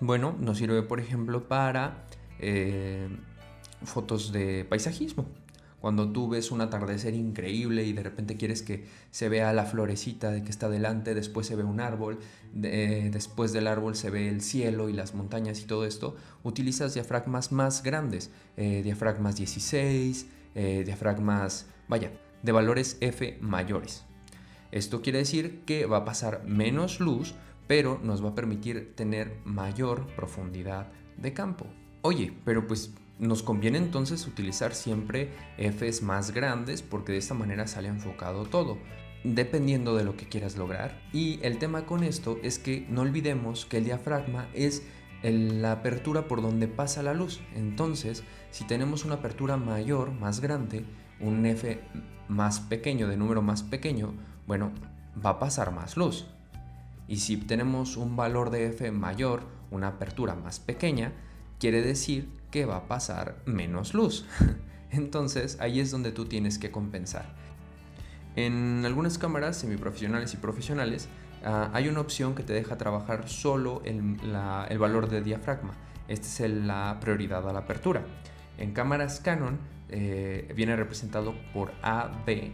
Bueno, 0.00 0.36
nos 0.38 0.58
sirve 0.58 0.82
por 0.82 1.00
ejemplo 1.00 1.48
para 1.48 2.04
eh, 2.38 3.08
fotos 3.82 4.30
de 4.30 4.64
paisajismo. 4.64 5.26
Cuando 5.80 6.10
tú 6.10 6.28
ves 6.28 6.52
un 6.52 6.60
atardecer 6.60 7.14
increíble 7.14 7.84
y 7.84 7.92
de 7.92 8.02
repente 8.02 8.36
quieres 8.36 8.62
que 8.62 8.86
se 9.10 9.28
vea 9.28 9.52
la 9.52 9.64
florecita 9.64 10.30
de 10.30 10.44
que 10.44 10.50
está 10.50 10.68
delante, 10.68 11.14
después 11.14 11.46
se 11.46 11.54
ve 11.54 11.62
un 11.62 11.80
árbol, 11.80 12.18
después 12.52 13.52
del 13.52 13.68
árbol 13.68 13.94
se 13.94 14.10
ve 14.10 14.28
el 14.28 14.40
cielo 14.40 14.88
y 14.88 14.92
las 14.92 15.14
montañas 15.14 15.60
y 15.60 15.66
todo 15.66 15.84
esto, 15.84 16.16
utilizas 16.42 16.94
diafragmas 16.94 17.52
más 17.52 17.84
grandes, 17.84 18.32
eh, 18.56 18.82
diafragmas 18.82 19.36
16, 19.36 20.26
diafragmas 20.84 21.66
vaya, 21.88 22.12
de 22.42 22.52
valores 22.52 22.96
F 23.00 23.38
mayores. 23.40 24.04
Esto 24.70 25.00
quiere 25.00 25.18
decir 25.18 25.62
que 25.64 25.86
va 25.86 25.98
a 25.98 26.04
pasar 26.04 26.44
menos 26.44 27.00
luz, 27.00 27.34
pero 27.66 27.98
nos 28.02 28.24
va 28.24 28.30
a 28.30 28.34
permitir 28.34 28.94
tener 28.94 29.38
mayor 29.44 30.06
profundidad 30.14 30.92
de 31.16 31.32
campo. 31.32 31.66
Oye, 32.02 32.32
pero 32.44 32.66
pues 32.66 32.92
nos 33.18 33.42
conviene 33.42 33.78
entonces 33.78 34.26
utilizar 34.26 34.74
siempre 34.74 35.30
Fs 35.58 36.02
más 36.02 36.30
grandes 36.32 36.82
porque 36.82 37.12
de 37.12 37.18
esta 37.18 37.34
manera 37.34 37.66
sale 37.66 37.88
enfocado 37.88 38.44
todo, 38.44 38.78
dependiendo 39.24 39.96
de 39.96 40.04
lo 40.04 40.16
que 40.16 40.28
quieras 40.28 40.56
lograr. 40.56 41.02
Y 41.12 41.40
el 41.42 41.58
tema 41.58 41.86
con 41.86 42.04
esto 42.04 42.38
es 42.42 42.58
que 42.58 42.86
no 42.88 43.02
olvidemos 43.02 43.66
que 43.66 43.78
el 43.78 43.84
diafragma 43.84 44.48
es 44.54 44.84
la 45.22 45.72
apertura 45.72 46.28
por 46.28 46.42
donde 46.42 46.68
pasa 46.68 47.02
la 47.02 47.14
luz. 47.14 47.40
Entonces, 47.54 48.22
si 48.50 48.64
tenemos 48.64 49.04
una 49.04 49.16
apertura 49.16 49.56
mayor, 49.56 50.12
más 50.12 50.40
grande, 50.40 50.84
un 51.20 51.44
F 51.46 51.80
más 52.28 52.60
pequeño, 52.60 53.08
de 53.08 53.16
número 53.16 53.42
más 53.42 53.62
pequeño, 53.62 54.14
bueno, 54.46 54.72
va 55.24 55.30
a 55.30 55.38
pasar 55.38 55.72
más 55.72 55.96
luz. 55.96 56.26
Y 57.06 57.16
si 57.16 57.36
tenemos 57.36 57.96
un 57.96 58.16
valor 58.16 58.50
de 58.50 58.66
F 58.66 58.90
mayor, 58.92 59.42
una 59.70 59.88
apertura 59.88 60.34
más 60.34 60.60
pequeña, 60.60 61.12
quiere 61.58 61.82
decir 61.82 62.28
que 62.50 62.66
va 62.66 62.76
a 62.76 62.88
pasar 62.88 63.36
menos 63.46 63.94
luz. 63.94 64.26
Entonces 64.90 65.58
ahí 65.60 65.80
es 65.80 65.90
donde 65.90 66.12
tú 66.12 66.26
tienes 66.26 66.58
que 66.58 66.70
compensar. 66.70 67.26
En 68.36 68.84
algunas 68.84 69.18
cámaras 69.18 69.56
semiprofesionales 69.56 70.32
y 70.34 70.36
profesionales 70.36 71.08
ah, 71.44 71.70
hay 71.72 71.88
una 71.88 72.00
opción 72.00 72.34
que 72.34 72.42
te 72.42 72.52
deja 72.52 72.78
trabajar 72.78 73.28
solo 73.28 73.82
el, 73.84 74.16
el 74.68 74.78
valor 74.78 75.08
de 75.08 75.22
diafragma. 75.22 75.74
Esta 76.08 76.44
es 76.44 76.50
la 76.52 76.98
prioridad 77.00 77.48
a 77.48 77.52
la 77.52 77.60
apertura. 77.60 78.02
En 78.58 78.72
cámaras 78.72 79.20
Canon 79.20 79.58
eh, 79.90 80.52
viene 80.54 80.76
representado 80.76 81.34
por 81.52 81.72
A, 81.82 82.22
B 82.26 82.52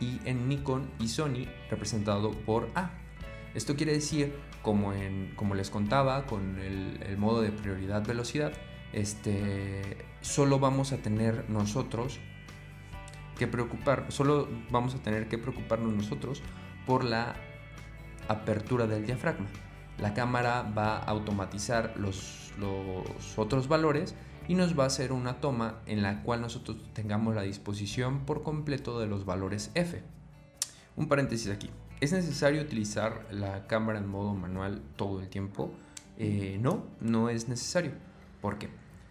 y 0.00 0.20
en 0.24 0.48
Nikon 0.48 0.90
y 0.98 1.08
Sony 1.08 1.46
representado 1.70 2.32
por 2.32 2.68
A. 2.74 2.90
Esto 3.54 3.76
quiere 3.76 3.92
decir, 3.92 4.34
como, 4.62 4.92
les 5.54 5.70
contaba 5.70 6.26
con 6.26 6.58
el, 6.58 7.16
modo 7.18 7.40
de 7.40 7.50
prioridad 7.52 8.04
velocidad, 8.04 8.52
este, 8.92 9.96
solo 10.20 10.58
vamos 10.58 10.92
a 10.92 10.98
tener 10.98 11.48
nosotros 11.48 12.18
que 13.38 13.46
preocupar, 13.46 14.06
solo 14.08 14.48
vamos 14.70 14.94
a 14.94 14.98
tener 14.98 15.28
que 15.28 15.38
preocuparnos 15.38 15.92
nosotros 15.92 16.42
por 16.84 17.04
la 17.04 17.36
apertura 18.28 18.86
del 18.86 19.06
diafragma. 19.06 19.46
La 19.98 20.12
cámara 20.14 20.62
va 20.76 20.98
a 20.98 21.04
automatizar 21.04 21.94
los 21.96 22.52
otros 23.36 23.68
valores 23.68 24.14
y 24.48 24.54
nos 24.54 24.78
va 24.78 24.84
a 24.84 24.86
hacer 24.86 25.12
una 25.12 25.40
toma 25.40 25.80
en 25.86 26.02
la 26.02 26.22
cual 26.22 26.40
nosotros 26.40 26.76
tengamos 26.92 27.34
la 27.34 27.42
disposición 27.42 28.20
por 28.20 28.42
completo 28.42 28.98
de 29.00 29.06
los 29.06 29.24
valores 29.24 29.70
F. 29.74 30.02
Un 30.96 31.08
paréntesis 31.08 31.50
aquí. 31.50 31.70
¿Es 32.00 32.12
necesario 32.12 32.62
utilizar 32.62 33.26
la 33.30 33.66
cámara 33.66 33.98
en 33.98 34.06
modo 34.06 34.34
manual 34.34 34.82
todo 34.96 35.20
el 35.20 35.28
tiempo? 35.28 35.72
Eh, 36.18 36.58
no, 36.60 36.84
no 37.00 37.30
es 37.30 37.48
necesario. 37.48 37.92
¿Por 38.40 38.58
qué? 38.58 38.68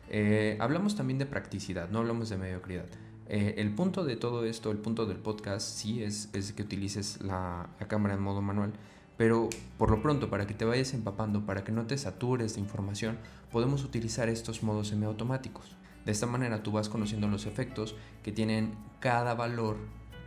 Eh, 0.09 0.57
hablamos 0.59 0.95
también 0.95 1.17
de 1.17 1.25
practicidad, 1.25 1.89
no 1.89 1.99
hablamos 1.99 2.29
de 2.29 2.37
mediocridad. 2.37 2.85
Eh, 3.27 3.55
el 3.57 3.73
punto 3.73 4.05
de 4.05 4.15
todo 4.15 4.45
esto, 4.45 4.71
el 4.71 4.77
punto 4.77 5.05
del 5.07 5.17
podcast, 5.17 5.67
sí 5.67 6.03
es, 6.03 6.29
es 6.33 6.53
que 6.53 6.61
utilices 6.61 7.21
la, 7.21 7.69
la 7.79 7.87
cámara 7.87 8.13
en 8.13 8.21
modo 8.21 8.41
manual, 8.41 8.73
pero 9.17 9.49
por 9.77 9.91
lo 9.91 10.01
pronto, 10.01 10.29
para 10.29 10.47
que 10.47 10.53
te 10.53 10.65
vayas 10.65 10.93
empapando, 10.93 11.45
para 11.45 11.63
que 11.63 11.71
no 11.71 11.85
te 11.85 11.97
satures 11.97 12.55
de 12.55 12.61
información, 12.61 13.17
podemos 13.51 13.83
utilizar 13.83 14.29
estos 14.29 14.63
modos 14.63 14.89
semiautomáticos. 14.89 15.77
De 16.05 16.11
esta 16.11 16.27
manera 16.27 16.61
tú 16.63 16.71
vas 16.71 16.89
conociendo 16.89 17.27
los 17.27 17.45
efectos 17.45 17.95
que 18.23 18.31
tienen 18.31 18.75
cada 18.99 19.33
valor 19.33 19.77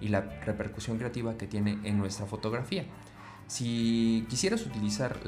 y 0.01 0.09
la 0.09 0.21
repercusión 0.21 0.99
creativa 0.99 1.37
que 1.37 1.47
tiene 1.47 1.79
en 1.85 1.99
nuestra 1.99 2.27
fotografía. 2.27 2.85
Si 3.47 4.27
quisieras 4.29 4.67
utilizar 4.67 5.21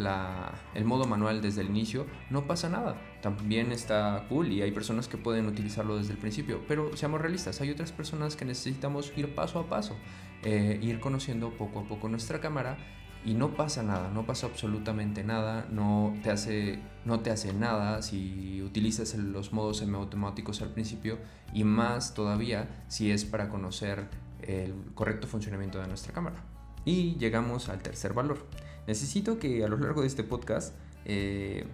el 0.74 0.84
modo 0.84 1.06
manual 1.06 1.40
desde 1.40 1.62
el 1.62 1.70
inicio, 1.70 2.06
no 2.28 2.46
pasa 2.46 2.68
nada. 2.68 3.00
También 3.22 3.72
está 3.72 4.26
cool 4.28 4.52
y 4.52 4.60
hay 4.60 4.72
personas 4.72 5.08
que 5.08 5.16
pueden 5.16 5.46
utilizarlo 5.46 5.96
desde 5.96 6.12
el 6.12 6.18
principio. 6.18 6.60
Pero 6.68 6.94
seamos 6.96 7.20
realistas, 7.20 7.62
hay 7.62 7.70
otras 7.70 7.92
personas 7.92 8.36
que 8.36 8.44
necesitamos 8.44 9.10
ir 9.16 9.34
paso 9.34 9.58
a 9.58 9.68
paso, 9.68 9.96
eh, 10.42 10.78
ir 10.82 11.00
conociendo 11.00 11.50
poco 11.50 11.80
a 11.80 11.84
poco 11.84 12.08
nuestra 12.08 12.40
cámara 12.40 12.78
y 13.24 13.34
no 13.34 13.54
pasa 13.54 13.82
nada, 13.82 14.10
no 14.10 14.24
pasa 14.24 14.46
absolutamente 14.46 15.22
nada, 15.24 15.66
no 15.70 16.14
te 16.22 16.30
hace, 16.30 16.78
no 17.04 17.20
te 17.20 17.30
hace 17.30 17.52
nada 17.52 18.00
si 18.00 18.62
utilizas 18.62 19.14
los 19.14 19.52
modos 19.52 19.78
semiautomáticos 19.78 20.62
al 20.62 20.70
principio 20.70 21.18
y 21.52 21.64
más 21.64 22.14
todavía 22.14 22.84
si 22.88 23.10
es 23.10 23.24
para 23.24 23.50
conocer 23.50 24.08
el 24.42 24.74
correcto 24.94 25.26
funcionamiento 25.26 25.78
de 25.78 25.88
nuestra 25.88 26.12
cámara. 26.14 26.42
Y 26.86 27.16
llegamos 27.16 27.68
al 27.68 27.82
tercer 27.82 28.14
valor. 28.14 28.46
Necesito 28.86 29.38
que 29.38 29.64
a 29.64 29.68
lo 29.68 29.76
largo 29.76 30.00
de 30.00 30.06
este 30.06 30.24
podcast 30.24 30.74
eh, 31.04 31.66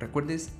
recuerdes 0.00 0.50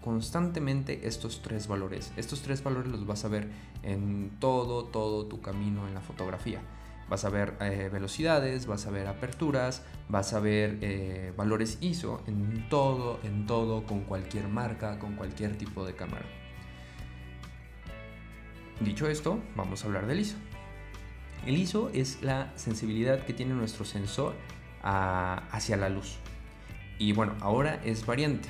constantemente 0.00 1.06
estos 1.06 1.42
tres 1.42 1.68
valores. 1.68 2.12
Estos 2.16 2.40
tres 2.42 2.62
valores 2.62 2.90
los 2.90 3.06
vas 3.06 3.24
a 3.24 3.28
ver 3.28 3.48
en 3.82 4.36
todo, 4.40 4.84
todo 4.84 5.26
tu 5.26 5.40
camino 5.40 5.86
en 5.88 5.94
la 5.94 6.00
fotografía. 6.00 6.60
Vas 7.08 7.24
a 7.24 7.30
ver 7.30 7.56
eh, 7.60 7.90
velocidades, 7.92 8.66
vas 8.66 8.86
a 8.86 8.90
ver 8.90 9.08
aperturas, 9.08 9.82
vas 10.08 10.32
a 10.32 10.40
ver 10.40 10.78
eh, 10.80 11.32
valores 11.36 11.78
ISO 11.80 12.22
en 12.26 12.68
todo, 12.68 13.18
en 13.24 13.46
todo, 13.46 13.84
con 13.84 14.02
cualquier 14.02 14.46
marca, 14.46 14.98
con 14.98 15.16
cualquier 15.16 15.58
tipo 15.58 15.84
de 15.84 15.94
cámara. 15.94 16.24
Dicho 18.80 19.08
esto, 19.08 19.40
vamos 19.56 19.82
a 19.82 19.88
hablar 19.88 20.06
del 20.06 20.20
ISO. 20.20 20.36
El 21.46 21.56
ISO 21.56 21.90
es 21.92 22.22
la 22.22 22.52
sensibilidad 22.56 23.24
que 23.24 23.32
tiene 23.32 23.54
nuestro 23.54 23.84
sensor 23.84 24.34
hacia 24.82 25.76
la 25.76 25.88
luz. 25.88 26.18
Y 26.98 27.12
bueno, 27.12 27.34
ahora 27.40 27.80
es 27.84 28.06
variante. 28.06 28.48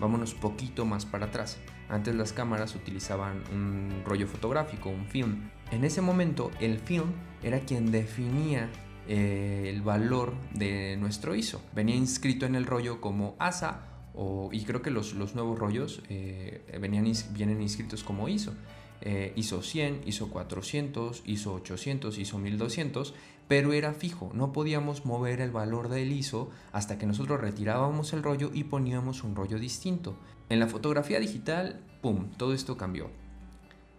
Vámonos 0.00 0.34
poquito 0.34 0.84
más 0.84 1.06
para 1.06 1.26
atrás. 1.26 1.58
Antes 1.92 2.14
las 2.14 2.32
cámaras 2.32 2.74
utilizaban 2.74 3.42
un 3.52 4.02
rollo 4.06 4.26
fotográfico, 4.26 4.88
un 4.88 5.04
film. 5.04 5.50
En 5.70 5.84
ese 5.84 6.00
momento 6.00 6.50
el 6.58 6.78
film 6.78 7.12
era 7.42 7.60
quien 7.60 7.92
definía 7.92 8.70
eh, 9.06 9.66
el 9.68 9.82
valor 9.82 10.32
de 10.54 10.96
nuestro 10.96 11.34
ISO. 11.34 11.60
Venía 11.74 11.94
inscrito 11.94 12.46
en 12.46 12.54
el 12.54 12.64
rollo 12.64 13.02
como 13.02 13.36
ASA 13.38 13.82
o, 14.14 14.48
y 14.52 14.64
creo 14.64 14.80
que 14.80 14.90
los, 14.90 15.14
nuevos 15.14 15.58
rollos 15.58 16.02
eh, 16.08 16.64
venían, 16.80 17.12
vienen 17.34 17.60
inscritos 17.60 18.02
como 18.02 18.26
ISO. 18.26 18.54
Eh, 19.04 19.32
ISO 19.34 19.62
100, 19.62 20.02
ISO 20.06 20.30
400, 20.30 21.24
ISO 21.26 21.54
800, 21.54 22.18
ISO 22.18 22.38
1200, 22.38 23.14
pero 23.48 23.72
era 23.72 23.94
fijo, 23.94 24.30
no 24.32 24.52
podíamos 24.52 25.04
mover 25.04 25.40
el 25.40 25.50
valor 25.50 25.88
del 25.88 26.12
ISO 26.12 26.50
hasta 26.70 26.98
que 26.98 27.06
nosotros 27.06 27.40
retirábamos 27.40 28.12
el 28.12 28.22
rollo 28.22 28.52
y 28.54 28.64
poníamos 28.64 29.24
un 29.24 29.34
rollo 29.34 29.58
distinto. 29.58 30.16
En 30.48 30.60
la 30.60 30.68
fotografía 30.68 31.18
digital, 31.18 31.80
¡pum!, 32.00 32.30
todo 32.36 32.54
esto 32.54 32.76
cambió. 32.76 33.10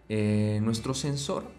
Eh, 0.08 0.60
nuestro 0.62 0.94
sensor 0.94 1.50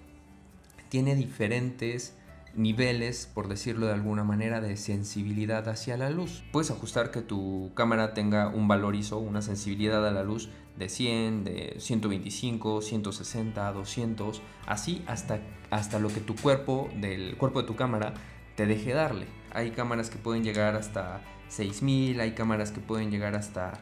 tiene 0.90 1.16
diferentes 1.16 2.16
niveles, 2.56 3.30
por 3.34 3.48
decirlo 3.48 3.88
de 3.88 3.94
alguna 3.94 4.24
manera, 4.24 4.62
de 4.62 4.78
sensibilidad 4.78 5.68
hacia 5.68 5.98
la 5.98 6.10
luz. 6.10 6.44
Puedes 6.52 6.72
ajustar 6.72 7.12
que 7.12 7.22
tu 7.22 7.72
cámara 7.76 8.14
tenga 8.14 8.48
un 8.48 8.68
valor 8.68 8.96
ISO, 8.96 9.20
una 9.20 9.42
sensibilidad 9.42 10.06
a 10.08 10.12
la 10.12 10.24
luz 10.24 10.50
de 10.78 10.90
100, 10.90 11.44
de 11.44 11.76
125, 11.80 12.82
160, 12.82 13.72
200, 13.72 14.42
así 14.66 15.04
hasta, 15.08 15.40
hasta 15.70 16.00
lo 16.00 16.10
que 16.10 16.20
tu 16.20 16.36
cuerpo, 16.36 16.90
del 16.96 17.38
cuerpo 17.38 17.62
de 17.62 17.68
tu 17.68 17.76
cámara, 17.76 18.14
te 18.56 18.66
deje 18.66 18.94
darle. 18.94 19.28
Hay 19.52 19.72
cámaras 19.72 20.10
que 20.10 20.18
pueden 20.18 20.44
llegar 20.44 20.76
hasta 20.76 21.22
6000, 21.50 22.20
hay 22.20 22.32
cámaras 22.32 22.72
que 22.72 22.82
pueden 22.82 23.12
llegar 23.12 23.36
hasta 23.36 23.74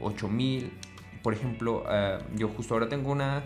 8000. 0.00 0.72
Por 1.22 1.34
ejemplo, 1.34 1.84
eh, 1.88 2.18
yo 2.34 2.48
justo 2.48 2.74
ahora 2.74 2.88
tengo 2.88 3.12
una 3.12 3.42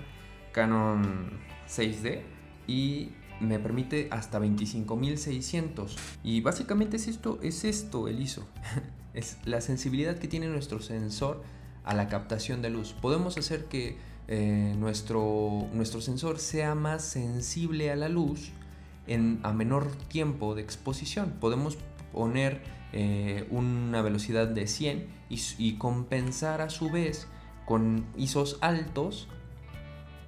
Canon 0.52 1.30
6D 1.68 2.22
y 2.66 3.10
me 3.40 3.58
permite 3.58 4.08
hasta 4.10 4.38
25600 4.38 5.96
y 6.24 6.40
básicamente 6.40 6.96
es 6.96 7.08
esto 7.08 7.38
es 7.42 7.64
esto 7.64 8.08
el 8.08 8.20
ISO 8.20 8.46
es 9.14 9.38
la 9.44 9.60
sensibilidad 9.60 10.18
que 10.18 10.28
tiene 10.28 10.46
nuestro 10.46 10.80
sensor 10.80 11.42
a 11.86 11.94
la 11.94 12.08
captación 12.08 12.60
de 12.60 12.70
luz. 12.70 12.92
Podemos 12.92 13.38
hacer 13.38 13.64
que 13.66 13.96
eh, 14.28 14.74
nuestro, 14.76 15.68
nuestro 15.72 16.00
sensor 16.00 16.38
sea 16.38 16.74
más 16.74 17.02
sensible 17.02 17.90
a 17.90 17.96
la 17.96 18.08
luz 18.08 18.50
en, 19.06 19.40
a 19.44 19.52
menor 19.52 19.90
tiempo 20.08 20.54
de 20.54 20.62
exposición. 20.62 21.34
Podemos 21.40 21.78
poner 22.12 22.60
eh, 22.92 23.46
una 23.50 24.02
velocidad 24.02 24.48
de 24.48 24.66
100 24.66 25.06
y, 25.30 25.40
y 25.58 25.78
compensar 25.78 26.60
a 26.60 26.70
su 26.70 26.90
vez 26.90 27.28
con 27.64 28.04
ISOs 28.16 28.58
altos 28.60 29.28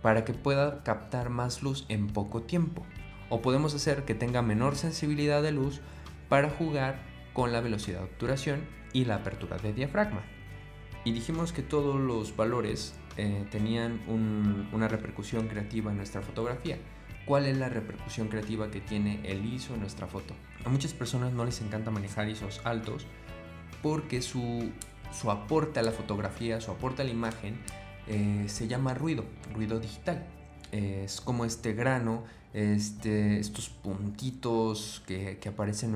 para 0.00 0.24
que 0.24 0.32
pueda 0.32 0.84
captar 0.84 1.28
más 1.28 1.62
luz 1.62 1.84
en 1.88 2.06
poco 2.06 2.42
tiempo 2.42 2.86
o 3.28 3.42
podemos 3.42 3.74
hacer 3.74 4.04
que 4.04 4.14
tenga 4.14 4.42
menor 4.42 4.76
sensibilidad 4.76 5.42
de 5.42 5.52
luz 5.52 5.80
para 6.28 6.50
jugar 6.50 7.00
con 7.32 7.52
la 7.52 7.60
velocidad 7.60 7.98
de 7.98 8.04
obturación 8.04 8.60
y 8.92 9.04
la 9.04 9.16
apertura 9.16 9.58
de 9.58 9.72
diafragma. 9.72 10.22
Y 11.04 11.12
dijimos 11.12 11.52
que 11.52 11.62
todos 11.62 11.96
los 11.96 12.36
valores 12.36 12.94
eh, 13.16 13.46
tenían 13.50 14.00
una 14.72 14.88
repercusión 14.88 15.48
creativa 15.48 15.90
en 15.90 15.96
nuestra 15.96 16.22
fotografía. 16.22 16.78
¿Cuál 17.24 17.46
es 17.46 17.58
la 17.58 17.68
repercusión 17.68 18.28
creativa 18.28 18.70
que 18.70 18.80
tiene 18.80 19.20
el 19.24 19.44
ISO 19.44 19.74
en 19.74 19.80
nuestra 19.80 20.06
foto? 20.06 20.34
A 20.64 20.68
muchas 20.68 20.94
personas 20.94 21.32
no 21.32 21.44
les 21.44 21.60
encanta 21.60 21.90
manejar 21.90 22.28
ISOs 22.28 22.60
altos 22.64 23.06
porque 23.82 24.22
su, 24.22 24.70
su 25.12 25.30
aporte 25.30 25.78
a 25.80 25.82
la 25.82 25.92
fotografía, 25.92 26.60
su 26.60 26.70
aporte 26.70 27.02
a 27.02 27.04
la 27.04 27.10
imagen, 27.10 27.60
eh, 28.06 28.44
se 28.48 28.66
llama 28.66 28.94
ruido, 28.94 29.24
ruido 29.54 29.78
digital. 29.78 30.26
Es 30.72 31.20
como 31.20 31.44
este 31.44 31.72
grano 31.74 32.24
este, 32.54 33.38
estos 33.38 33.68
puntitos 33.68 35.02
que, 35.06 35.38
aparecen 35.48 35.94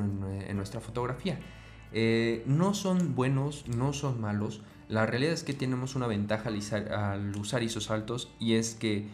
en, 0.49 0.57
nuestra 0.57 0.81
fotografía. 0.81 1.39
Eh, 1.93 2.43
no 2.47 2.75
son 2.75 3.15
buenos, 3.15 3.67
no 3.69 3.93
son 3.93 4.21
malos. 4.21 4.61
La 4.89 5.07
realidad 5.07 5.33
es 5.33 5.43
que 5.43 5.55
tenemos 5.55 5.97
una 5.97 6.07
ventaja 6.07 6.51
al, 6.51 7.37
usar 7.37 7.63
ISOs 7.63 7.91
altos 7.91 8.31
y 8.39 8.55
es 8.55 8.75
que, 8.75 9.09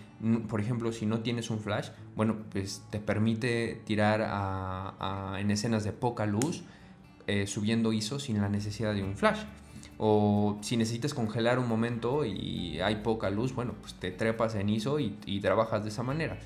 por 0.48 0.60
ejemplo, 0.60 0.92
si 0.92 1.06
no 1.06 1.20
tienes 1.20 1.50
un 1.50 1.60
flash, 1.60 1.90
bueno, 2.16 2.36
pues 2.50 2.82
te 2.90 2.98
permite 2.98 3.80
tirar 3.84 4.20
en 5.38 5.50
escenas 5.50 5.84
de 5.84 5.92
poca 5.92 6.26
luz 6.26 6.64
eh, 7.28 7.46
subiendo 7.46 7.92
ISO 7.92 8.18
sin 8.18 8.40
la 8.40 8.48
necesidad 8.48 8.94
de 8.94 9.04
un 9.04 9.16
flash. 9.16 9.40
O 9.98 10.58
si 10.62 10.76
necesitas 10.76 11.12
congelar 11.12 11.58
un 11.58 11.68
momento 11.68 12.24
y 12.24 12.80
hay 12.80 12.96
poca 12.96 13.30
luz, 13.30 13.54
bueno, 13.54 13.74
pues 13.80 13.94
te 13.94 14.10
trepas 14.10 14.54
en 14.54 14.68
ISO 14.68 14.98
y 15.00 15.40
trabajas 15.40 15.82
de 15.82 15.90
esa 15.90 16.02
manera. 16.02 16.38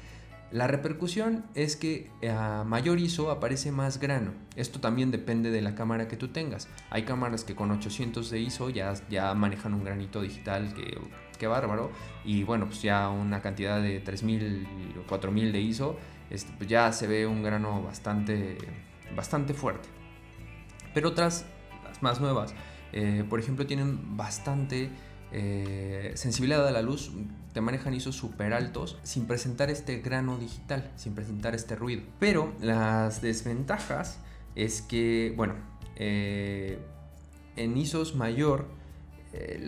La 0.52 0.66
repercusión 0.66 1.46
es 1.54 1.76
que 1.76 2.10
a 2.28 2.62
mayor 2.64 2.98
ISO 2.98 3.30
aparece 3.30 3.72
más 3.72 3.98
grano. 3.98 4.32
Esto 4.54 4.80
también 4.80 5.10
depende 5.10 5.50
de 5.50 5.62
la 5.62 5.74
cámara 5.74 6.08
que 6.08 6.18
tú 6.18 6.28
tengas. 6.28 6.68
Hay 6.90 7.04
cámaras 7.04 7.42
que 7.42 7.54
con 7.54 7.70
800 7.70 8.28
de 8.28 8.38
ISO 8.38 8.68
ya, 8.68 9.34
manejan 9.34 9.72
un 9.72 9.82
granito 9.82 10.20
digital 10.20 10.74
que, 10.74 10.98
que 11.38 11.46
bárbaro. 11.46 11.90
Y 12.26 12.44
bueno, 12.44 12.66
pues 12.66 12.82
ya 12.82 13.08
una 13.08 13.40
cantidad 13.40 13.80
de 13.80 14.00
3000 14.00 14.98
o 15.02 15.08
4000 15.08 15.52
de 15.52 15.60
ISO, 15.62 15.96
este, 16.28 16.52
pues 16.58 16.68
ya 16.68 16.92
se 16.92 17.06
ve 17.06 17.26
un 17.26 17.42
grano 17.42 17.82
bastante, 17.82 18.58
bastante 19.16 19.54
fuerte. 19.54 19.88
Pero 20.92 21.08
otras, 21.08 21.46
las 21.82 22.02
más 22.02 22.20
nuevas, 22.20 22.54
eh, 22.92 23.24
por 23.28 23.40
ejemplo, 23.40 23.66
tienen 23.66 24.16
bastante 24.16 24.90
eh, 25.32 26.12
sensibilidad 26.14 26.66
a 26.66 26.70
la 26.70 26.82
luz, 26.82 27.12
te 27.52 27.60
manejan 27.60 27.94
ISO 27.94 28.12
súper 28.12 28.52
altos 28.52 28.98
sin 29.02 29.26
presentar 29.26 29.70
este 29.70 29.98
grano 30.00 30.38
digital, 30.38 30.90
sin 30.96 31.14
presentar 31.14 31.54
este 31.54 31.74
ruido. 31.74 32.02
Pero 32.18 32.52
las 32.60 33.22
desventajas 33.22 34.18
es 34.54 34.82
que, 34.82 35.32
bueno, 35.36 35.54
eh, 35.96 36.78
en 37.56 37.76
ISOs 37.76 38.14
mayor, 38.14 38.68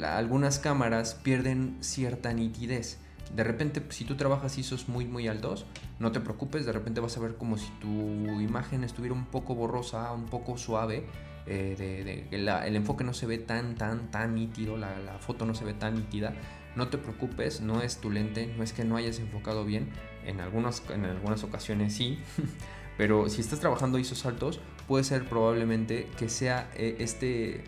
algunas 0.04 0.58
cámaras 0.58 1.14
pierden 1.14 1.78
cierta 1.80 2.34
nitidez. 2.34 2.98
De 3.34 3.44
repente, 3.44 3.82
si 3.88 4.04
tú 4.04 4.16
trabajas 4.16 4.58
ISOs 4.58 4.88
muy 4.88 5.06
muy 5.06 5.26
altos, 5.26 5.64
no 5.98 6.12
te 6.12 6.20
preocupes, 6.20 6.66
de 6.66 6.72
repente 6.72 7.00
vas 7.00 7.16
a 7.16 7.20
ver 7.20 7.36
como 7.36 7.56
si 7.56 7.70
tu 7.80 7.88
imagen 7.88 8.84
estuviera 8.84 9.14
un 9.14 9.24
poco 9.24 9.54
borrosa, 9.54 10.12
un 10.12 10.26
poco 10.26 10.58
suave, 10.58 11.06
eh, 11.46 12.26
el 12.30 12.76
enfoque 12.76 13.04
no 13.04 13.12
se 13.12 13.26
ve 13.26 13.38
tan, 13.38 13.74
tan, 13.74 14.10
tan 14.10 14.34
nítido, 14.34 14.76
la, 14.76 15.18
foto 15.20 15.44
no 15.44 15.54
se 15.54 15.64
ve 15.64 15.74
tan 15.74 15.94
nítida, 15.94 16.34
no 16.76 16.88
te 16.88 16.98
preocupes, 16.98 17.60
no 17.60 17.82
es 17.82 17.98
tu 17.98 18.10
lente, 18.10 18.52
no 18.56 18.64
es 18.64 18.72
que 18.72 18.84
no 18.84 18.96
hayas 18.96 19.18
enfocado 19.18 19.64
bien, 19.64 19.90
en 20.24 20.40
algunas, 20.40 20.82
en 20.90 21.04
algunas 21.04 21.44
ocasiones 21.44 21.94
sí, 21.94 22.18
pero 22.96 23.28
si 23.28 23.40
estás 23.40 23.60
trabajando 23.60 23.98
ISOs 23.98 24.24
altos, 24.26 24.60
puede 24.88 25.04
ser 25.04 25.28
probablemente 25.28 26.08
que 26.16 26.28
sea 26.28 26.70
eh, 26.74 26.96
este, 26.98 27.64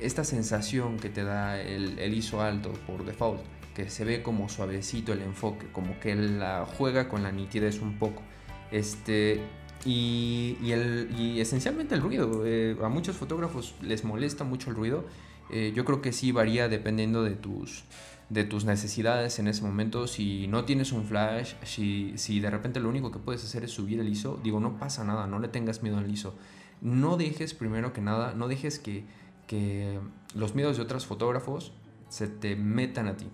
esta 0.00 0.24
sensación 0.24 0.98
que 0.98 1.10
te 1.10 1.24
da 1.24 1.60
el, 1.60 1.98
el 1.98 2.14
ISO 2.14 2.40
alto 2.40 2.72
por 2.86 3.04
default, 3.04 3.42
que 3.74 3.88
se 3.88 4.04
ve 4.04 4.22
como 4.22 4.48
suavecito 4.48 5.12
el 5.12 5.22
enfoque, 5.22 5.66
como 5.72 5.98
que 6.00 6.14
la 6.14 6.66
juega 6.66 7.08
con 7.08 7.22
la 7.22 7.32
nitidez 7.32 7.80
un 7.80 7.98
poco. 7.98 8.22
Este, 8.70 9.40
y, 9.84 10.56
el, 10.70 11.08
esencialmente 11.38 11.94
el 11.94 12.00
ruido. 12.00 12.42
Eh, 12.44 12.76
a 12.82 12.88
muchos 12.88 13.16
fotógrafos 13.16 13.74
les 13.82 14.04
molesta 14.04 14.44
mucho 14.44 14.70
el 14.70 14.76
ruido. 14.76 15.04
Eh, 15.50 15.72
yo 15.74 15.84
creo 15.84 16.00
que 16.00 16.12
sí 16.12 16.32
varía 16.32 16.68
dependiendo 16.68 17.22
de 17.22 17.32
tus, 17.32 17.84
de 18.28 18.44
tus 18.44 18.64
necesidades 18.64 19.38
en 19.38 19.48
ese 19.48 19.62
momento. 19.62 20.06
Si 20.06 20.46
no 20.48 20.64
tienes 20.64 20.92
un 20.92 21.04
flash, 21.04 21.54
si, 21.64 22.12
si 22.16 22.40
de 22.40 22.50
repente 22.50 22.80
lo 22.80 22.88
único 22.88 23.10
que 23.10 23.18
puedes 23.18 23.44
hacer 23.44 23.64
es 23.64 23.70
subir 23.70 24.00
el 24.00 24.08
ISO, 24.08 24.38
digo, 24.42 24.60
no 24.60 24.78
pasa 24.78 25.04
nada, 25.04 25.26
no 25.26 25.38
le 25.38 25.48
tengas 25.48 25.82
miedo 25.82 25.98
al 25.98 26.10
ISO. 26.10 26.34
No 26.80 27.16
dejes, 27.16 27.54
primero 27.54 27.92
que 27.92 28.00
nada, 28.00 28.34
no 28.34 28.48
dejes 28.48 28.78
que, 28.78 29.04
que 29.46 29.98
los 30.34 30.54
miedos 30.54 30.76
de 30.76 30.82
otros 30.82 31.06
fotógrafos 31.06 31.72
se 32.08 32.28
te 32.28 32.56
metan 32.56 33.08
a 33.08 33.16
ti. 33.16 33.26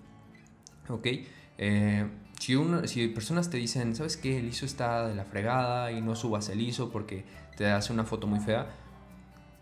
¿Ok? 0.89 1.07
Eh, 1.57 2.07
si, 2.39 2.55
si 2.85 3.07
personas 3.07 3.49
te 3.49 3.57
dicen, 3.57 3.95
¿sabes 3.95 4.17
qué? 4.17 4.39
El 4.39 4.47
ISO 4.47 4.65
está 4.65 5.07
de 5.07 5.15
la 5.15 5.25
fregada 5.25 5.91
y 5.91 6.01
no 6.01 6.15
subas 6.15 6.49
el 6.49 6.61
ISO 6.61 6.91
porque 6.91 7.25
te 7.57 7.67
hace 7.67 7.91
una 7.91 8.03
foto 8.03 8.27
muy 8.27 8.39
fea, 8.39 8.67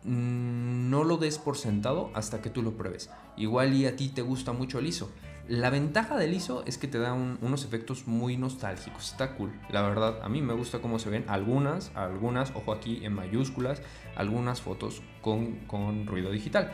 mm, 0.03 0.89
no 0.89 1.03
lo 1.03 1.17
des 1.17 1.37
por 1.37 1.57
sentado 1.57 2.11
hasta 2.13 2.41
que 2.41 2.49
tú 2.49 2.61
lo 2.61 2.77
pruebes. 2.77 3.09
Igual 3.37 3.73
y 3.73 3.85
a 3.85 3.95
ti 3.95 4.09
te 4.09 4.21
gusta 4.21 4.51
mucho 4.51 4.79
el 4.79 4.87
ISO. 4.87 5.11
La 5.47 5.69
ventaja 5.69 6.17
del 6.17 6.33
ISO 6.33 6.63
es 6.65 6.79
que 6.79 6.87
te 6.87 6.97
da 6.97 7.13
unos 7.13 7.65
efectos 7.65 8.07
muy 8.07 8.35
nostálgicos. 8.35 9.11
Está 9.11 9.35
cool. 9.35 9.51
La 9.69 9.83
verdad, 9.83 10.19
a 10.23 10.29
mí 10.29 10.41
me 10.41 10.53
gusta 10.53 10.79
cómo 10.79 10.97
se 10.97 11.11
ven 11.11 11.23
algunas, 11.27 11.91
algunas, 11.93 12.51
ojo 12.55 12.71
aquí 12.71 13.05
en 13.05 13.13
mayúsculas, 13.13 13.81
algunas 14.15 14.61
fotos 14.61 15.03
con, 15.21 15.57
con 15.67 16.07
ruido 16.07 16.31
digital. 16.31 16.71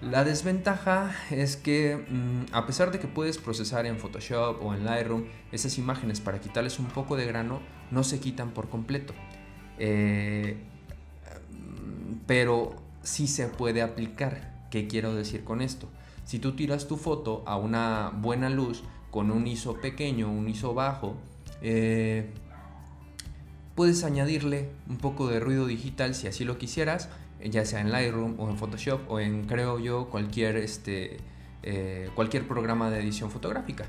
La 0.00 0.22
desventaja 0.22 1.12
es 1.30 1.56
que 1.56 1.96
mm, 1.96 2.54
a 2.54 2.66
pesar 2.66 2.92
de 2.92 3.00
que 3.00 3.08
puedes 3.08 3.38
procesar 3.38 3.84
en 3.84 3.98
Photoshop 3.98 4.62
o 4.62 4.72
en 4.72 4.84
Lightroom 4.84 5.24
esas 5.50 5.76
imágenes 5.76 6.20
para 6.20 6.40
quitarles 6.40 6.78
un 6.78 6.86
poco 6.86 7.16
de 7.16 7.26
grano, 7.26 7.60
no 7.90 8.04
se 8.04 8.20
quitan 8.20 8.52
por 8.52 8.68
completo. 8.68 9.12
Eh, 9.78 10.56
pero 12.26 12.76
sí 13.02 13.26
se 13.26 13.48
puede 13.48 13.82
aplicar. 13.82 14.56
¿Qué 14.70 14.86
quiero 14.86 15.14
decir 15.14 15.44
con 15.44 15.62
esto? 15.62 15.88
Si 16.24 16.38
tú 16.38 16.54
tiras 16.54 16.86
tu 16.86 16.96
foto 16.96 17.42
a 17.46 17.56
una 17.56 18.12
buena 18.14 18.50
luz 18.50 18.84
con 19.10 19.30
un 19.30 19.46
ISO 19.46 19.80
pequeño, 19.80 20.30
un 20.30 20.48
ISO 20.48 20.74
bajo, 20.74 21.16
eh, 21.62 22.30
puedes 23.74 24.04
añadirle 24.04 24.68
un 24.88 24.98
poco 24.98 25.26
de 25.28 25.40
ruido 25.40 25.66
digital 25.66 26.14
si 26.14 26.26
así 26.28 26.44
lo 26.44 26.58
quisieras 26.58 27.08
ya 27.44 27.64
sea 27.64 27.80
en 27.80 27.90
Lightroom 27.90 28.38
o 28.38 28.48
en 28.50 28.56
Photoshop 28.56 29.10
o 29.10 29.20
en, 29.20 29.46
creo 29.46 29.78
yo, 29.78 30.08
cualquier, 30.08 30.56
este, 30.56 31.18
eh, 31.62 32.10
cualquier 32.14 32.46
programa 32.46 32.90
de 32.90 33.00
edición 33.00 33.30
fotográfica. 33.30 33.86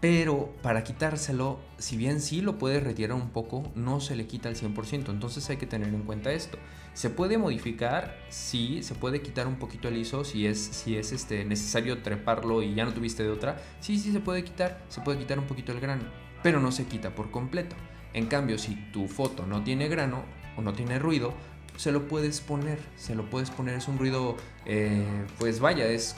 Pero 0.00 0.54
para 0.62 0.82
quitárselo, 0.82 1.60
si 1.76 1.98
bien 1.98 2.22
sí 2.22 2.40
lo 2.40 2.56
puede 2.56 2.80
retirar 2.80 3.14
un 3.14 3.28
poco, 3.30 3.70
no 3.74 4.00
se 4.00 4.16
le 4.16 4.26
quita 4.26 4.48
al 4.48 4.56
100%. 4.56 5.10
Entonces 5.10 5.48
hay 5.50 5.58
que 5.58 5.66
tener 5.66 5.88
en 5.88 6.02
cuenta 6.04 6.32
esto. 6.32 6.56
Se 6.94 7.10
puede 7.10 7.36
modificar, 7.36 8.16
sí, 8.30 8.82
se 8.82 8.94
puede 8.94 9.20
quitar 9.20 9.46
un 9.46 9.56
poquito 9.56 9.88
el 9.88 9.98
ISO 9.98 10.24
si 10.24 10.46
es, 10.46 10.58
si 10.58 10.96
es 10.96 11.12
este, 11.12 11.44
necesario 11.44 12.02
treparlo 12.02 12.62
y 12.62 12.74
ya 12.74 12.86
no 12.86 12.94
tuviste 12.94 13.22
de 13.22 13.30
otra. 13.30 13.60
Sí, 13.80 13.98
sí 13.98 14.10
se 14.10 14.20
puede 14.20 14.42
quitar, 14.42 14.82
se 14.88 15.02
puede 15.02 15.18
quitar 15.18 15.38
un 15.38 15.46
poquito 15.46 15.70
el 15.72 15.80
grano, 15.80 16.04
pero 16.42 16.60
no 16.60 16.72
se 16.72 16.86
quita 16.86 17.14
por 17.14 17.30
completo. 17.30 17.76
En 18.14 18.26
cambio, 18.26 18.56
si 18.58 18.76
tu 18.92 19.06
foto 19.06 19.46
no 19.46 19.62
tiene 19.62 19.88
grano 19.88 20.24
o 20.56 20.62
no 20.62 20.72
tiene 20.72 20.98
ruido, 20.98 21.34
se 21.80 21.92
lo 21.92 22.08
puedes 22.08 22.42
poner, 22.42 22.78
se 22.96 23.14
lo 23.14 23.30
puedes 23.30 23.50
poner, 23.50 23.76
es 23.76 23.88
un 23.88 23.96
ruido, 23.96 24.36
eh, 24.66 25.24
pues 25.38 25.60
vaya, 25.60 25.86
es, 25.86 26.14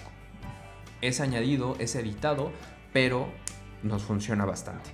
es 1.02 1.20
añadido, 1.20 1.76
es 1.78 1.94
editado, 1.94 2.50
pero 2.92 3.28
nos 3.84 4.02
funciona 4.02 4.44
bastante. 4.44 4.90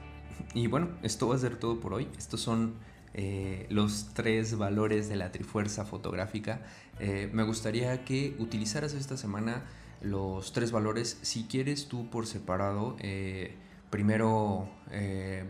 Y 0.52 0.66
bueno, 0.66 0.90
esto 1.02 1.26
va 1.26 1.36
a 1.36 1.38
ser 1.38 1.56
todo 1.56 1.80
por 1.80 1.94
hoy. 1.94 2.08
Estos 2.18 2.42
son 2.42 2.74
eh, 3.14 3.66
los 3.70 4.10
tres 4.12 4.58
valores 4.58 5.08
de 5.08 5.16
la 5.16 5.32
Trifuerza 5.32 5.86
fotográfica. 5.86 6.60
Eh, 7.00 7.30
me 7.32 7.44
gustaría 7.44 8.04
que 8.04 8.36
utilizaras 8.38 8.92
esta 8.92 9.16
semana 9.16 9.64
los 10.02 10.52
tres 10.52 10.70
valores. 10.70 11.18
Si 11.22 11.44
quieres 11.44 11.88
tú 11.88 12.10
por 12.10 12.26
separado, 12.26 12.98
primero 13.90 14.68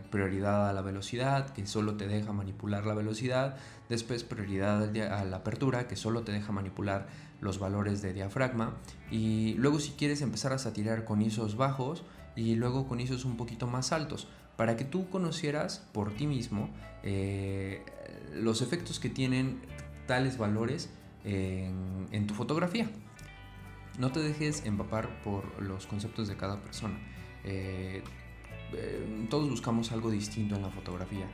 prioridad 0.09 0.69
a 0.69 0.73
la 0.73 0.81
velocidad, 0.81 1.49
que 1.53 1.65
solo 1.65 1.95
te 1.95 2.07
deja 2.07 2.33
manipular 2.33 2.85
la 2.85 2.93
velocidad 2.93 3.57
después 3.89 4.23
prioridad 4.23 4.83
a 5.11 5.25
la 5.25 5.37
apertura 5.37 5.87
que 5.87 5.95
solo 5.95 6.21
te 6.21 6.31
deja 6.31 6.51
manipular 6.51 7.07
los 7.41 7.59
valores 7.59 8.01
de 8.01 8.13
diafragma 8.13 8.75
y 9.11 9.55
luego 9.55 9.79
si 9.79 9.91
quieres 9.91 10.21
empezar 10.21 10.53
a 10.53 10.59
satirar 10.59 11.05
con 11.05 11.21
ISOs 11.21 11.57
bajos 11.57 12.03
y 12.35 12.55
luego 12.55 12.87
con 12.87 12.99
ISOs 12.99 13.25
un 13.25 13.35
poquito 13.35 13.67
más 13.67 13.91
altos 13.91 14.27
para 14.55 14.77
que 14.77 14.85
tú 14.85 15.09
conocieras 15.09 15.85
por 15.93 16.13
ti 16.13 16.27
mismo 16.27 16.69
eh, 17.03 17.83
los 18.33 18.61
efectos 18.61 18.99
que 18.99 19.09
tienen 19.09 19.59
tales 20.05 20.37
valores 20.37 20.89
en, 21.23 22.27
tu 22.27 22.33
fotografía. 22.33 22.89
No 23.97 24.11
te 24.11 24.19
dejes 24.19 24.65
empapar 24.65 25.21
por 25.23 25.61
los 25.61 25.85
conceptos 25.85 26.27
de 26.27 26.35
cada 26.35 26.61
persona. 26.61 26.97
Eh, 27.43 28.03
eh, 28.73 29.27
todos 29.29 29.49
buscamos 29.49 29.91
algo 29.91 30.11
distinto 30.11 30.55
en 30.55 30.61
la 30.61 30.69
fotografía 30.69 31.25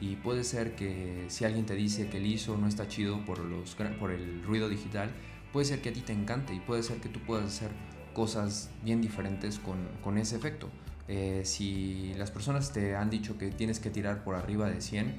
y 0.00 0.16
puede 0.16 0.44
ser 0.44 0.74
que 0.74 1.24
si 1.28 1.44
alguien 1.44 1.66
te 1.66 1.74
dice 1.74 2.08
que 2.08 2.18
el 2.18 2.26
ISO 2.26 2.56
no 2.56 2.66
está 2.66 2.88
chido 2.88 3.24
por, 3.24 3.38
los, 3.38 3.76
por 3.98 4.10
el 4.10 4.42
ruido 4.42 4.68
digital, 4.68 5.10
puede 5.52 5.66
ser 5.66 5.80
que 5.80 5.90
a 5.90 5.92
ti 5.92 6.00
te 6.00 6.12
encante 6.12 6.54
y 6.54 6.60
puede 6.60 6.82
ser 6.82 7.00
que 7.00 7.08
tú 7.08 7.20
puedas 7.20 7.46
hacer 7.46 7.70
cosas 8.12 8.70
bien 8.82 9.00
diferentes 9.00 9.58
con, 9.58 9.76
con 10.02 10.18
ese 10.18 10.36
efecto. 10.36 10.68
Eh, 11.06 11.42
si 11.44 12.14
las 12.16 12.30
personas 12.30 12.72
te 12.72 12.96
han 12.96 13.10
dicho 13.10 13.36
que 13.36 13.50
tienes 13.50 13.78
que 13.78 13.90
tirar 13.90 14.24
por 14.24 14.34
arriba 14.34 14.70
de 14.70 14.80
100 14.80 15.14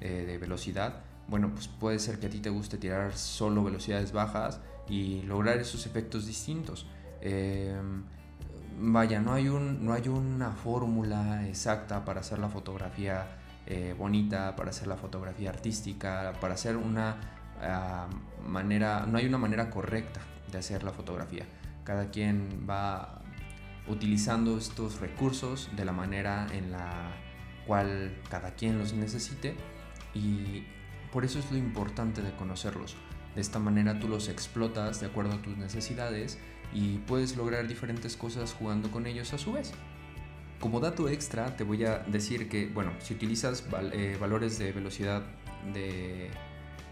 eh, 0.00 0.24
de 0.26 0.38
velocidad, 0.38 1.02
bueno, 1.28 1.50
pues 1.52 1.68
puede 1.68 1.98
ser 1.98 2.18
que 2.18 2.26
a 2.26 2.30
ti 2.30 2.38
te 2.38 2.50
guste 2.50 2.78
tirar 2.78 3.16
solo 3.16 3.64
velocidades 3.64 4.12
bajas 4.12 4.60
y 4.88 5.22
lograr 5.22 5.58
esos 5.58 5.86
efectos 5.86 6.26
distintos. 6.26 6.86
Vaya, 8.78 9.20
no 9.20 9.32
hay, 9.32 9.48
un, 9.48 9.84
no 9.84 9.92
hay 9.92 10.08
una 10.08 10.52
fórmula 10.52 11.46
exacta 11.46 12.04
para 12.04 12.20
hacer 12.20 12.38
la 12.38 12.48
fotografía 12.48 13.26
eh, 13.66 13.94
bonita, 13.96 14.56
para 14.56 14.70
hacer 14.70 14.86
la 14.86 14.96
fotografía 14.96 15.50
artística, 15.50 16.32
para 16.40 16.54
hacer 16.54 16.76
una 16.76 17.16
ah, 17.62 18.08
manera, 18.46 19.06
no 19.06 19.18
hay 19.18 19.26
una 19.26 19.38
manera 19.38 19.70
correcta 19.70 20.20
de 20.50 20.58
hacer 20.58 20.82
la 20.84 20.92
fotografía. 20.92 21.44
Cada 21.84 22.10
quien 22.10 22.66
va 22.68 23.22
utilizando 23.86 24.56
estos 24.56 25.00
recursos 25.00 25.70
de 25.76 25.84
la 25.84 25.92
manera 25.92 26.46
en 26.52 26.72
la 26.72 27.12
cual 27.66 28.16
cada 28.30 28.54
quien 28.54 28.78
los 28.78 28.92
necesite 28.94 29.54
y 30.14 30.64
por 31.12 31.24
eso 31.24 31.38
es 31.38 31.50
lo 31.50 31.58
importante 31.58 32.22
de 32.22 32.34
conocerlos. 32.36 32.96
De 33.34 33.40
esta 33.40 33.58
manera 33.58 33.98
tú 33.98 34.08
los 34.08 34.28
explotas 34.28 35.00
de 35.00 35.06
acuerdo 35.06 35.34
a 35.34 35.42
tus 35.42 35.56
necesidades 35.56 36.38
y 36.72 36.98
puedes 36.98 37.36
lograr 37.36 37.66
diferentes 37.68 38.16
cosas 38.16 38.52
jugando 38.52 38.90
con 38.90 39.06
ellos 39.06 39.32
a 39.32 39.38
su 39.38 39.52
vez. 39.52 39.72
Como 40.60 40.80
dato 40.80 41.08
extra, 41.08 41.56
te 41.56 41.64
voy 41.64 41.84
a 41.84 41.98
decir 41.98 42.48
que, 42.48 42.66
bueno, 42.66 42.92
si 43.00 43.14
utilizas 43.14 43.64
eh, 43.92 44.16
valores 44.18 44.58
de 44.58 44.72
velocidad 44.72 45.22
de, 45.72 46.30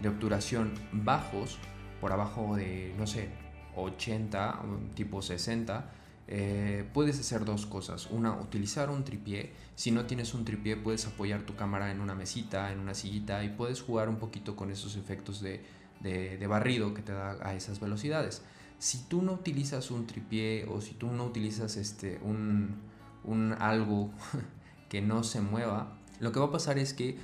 obturación 0.07 0.73
bajos, 0.91 1.57
por 1.99 2.11
abajo 2.11 2.55
de, 2.55 2.93
no 2.97 3.07
sé, 3.07 3.29
80, 3.75 4.61
tipo 4.93 5.21
60, 5.21 5.91
eh, 6.27 6.87
puedes 6.93 7.19
hacer 7.19 7.45
dos 7.45 7.65
cosas. 7.65 8.07
Una, 8.11 8.33
utilizar 8.33 8.89
un 8.89 9.03
tripié. 9.03 9.53
Si 9.75 9.91
no 9.91 10.05
tienes 10.05 10.33
un 10.33 10.45
tripié, 10.45 10.75
puedes 10.75 11.07
apoyar 11.07 11.41
tu 11.41 11.55
cámara 11.55 11.91
en 11.91 11.99
una 11.99 12.13
mesita, 12.13 12.71
en 12.71 12.79
una 12.79 12.93
sillita 12.93 13.43
y 13.43 13.49
puedes 13.49 13.81
jugar 13.81 14.07
un 14.07 14.17
poquito 14.17 14.55
con 14.55 14.69
esos 14.69 14.97
efectos 14.97 15.41
de, 15.41 15.63
de 16.01 16.47
barrido 16.47 16.93
que 16.93 17.01
te 17.01 17.13
da 17.13 17.37
a 17.41 17.55
esas 17.55 17.79
velocidades. 17.79 18.43
Si 18.79 18.99
tú 19.07 19.21
no 19.21 19.33
utilizas 19.33 19.91
un 19.91 20.05
tripié 20.07 20.65
o 20.65 20.81
si 20.81 20.93
tú 20.93 21.11
no 21.11 21.25
utilizas 21.25 21.77
este, 21.77 22.19
un, 22.23 22.75
un 23.23 23.53
algo 23.53 24.11
que 24.89 25.01
no 25.01 25.23
se 25.23 25.41
mueva, 25.41 25.97
lo 26.19 26.31
que 26.31 26.39
va 26.39 26.47
a 26.47 26.51
pasar 26.51 26.77
es 26.77 26.93
que 26.93 27.17